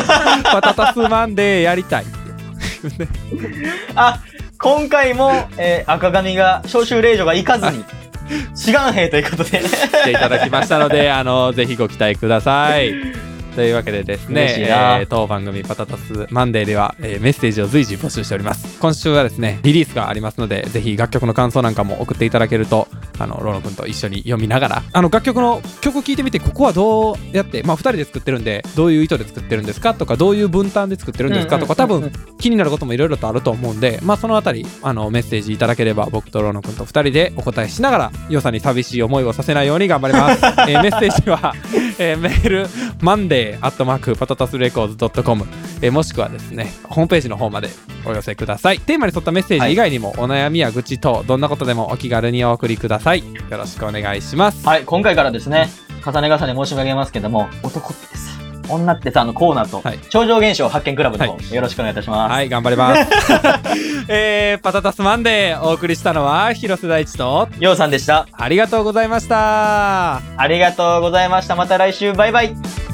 [0.45, 3.09] パタタスマンデーやりたいって。
[3.97, 4.21] あ、
[4.59, 7.85] 今回も、えー赤髪が、召集令状が行かずに、
[8.55, 9.61] 志願兵ということで。
[9.67, 13.30] 来ていただきましたので、あの、ぜひご期待ください。
[13.55, 18.79] というわけでですねえー当番組パタタスマンデーでは、えーメッセージを随時募集しております。
[18.81, 22.89] 今週はですね、リリースがありますので、ぜひ楽曲の感想なんかも送っていただけると、
[23.21, 40.45] あの、ロロ君と一緒に読みながら、あの、楽曲の曲聴いてみて、ここはどうやって、まあ、二人で作ってるんで、どういう意図で作ってるんですかとか、どういう分担で作ってるんですかとか、多分、気になることもいろいろとあると思うんで、まあ、そのあたり、あの、メッセージいただければ、僕とロノ君と二人でお答えしながら、ヨさんに寂しい思いをさせないように頑張ります。
[40.69, 41.55] えーメッセージは、
[41.99, 42.67] えーメール、
[43.01, 45.45] Monday アットマークパタタスレコーズ .com、
[45.83, 47.69] えーもしくはですね、ホームページの方まで
[48.05, 48.79] お寄せください。
[48.81, 53.10] テーマに沿ったメッセージ以外にも、お悩みや愚痴等、どんなことでもお気軽にお送りください。
[53.19, 54.67] よろしくお願いします。
[54.67, 55.69] はい、今回からですね、
[56.05, 58.31] 重ね重ね申し上げますけども、男ってさ、
[58.69, 62.33] 女ってさ、あのコーナーと、はい超常現象発見クラブの方、はよろしくお願いいたします。
[62.33, 63.11] はい、頑張ります。
[64.09, 68.27] えー、パタタスマンデーお送りしたのは、広瀬大地と、ようさんでした。
[68.33, 70.17] ありがとうございました。
[70.17, 71.57] ありがとうございました。
[71.57, 72.90] また来週、バイバイ。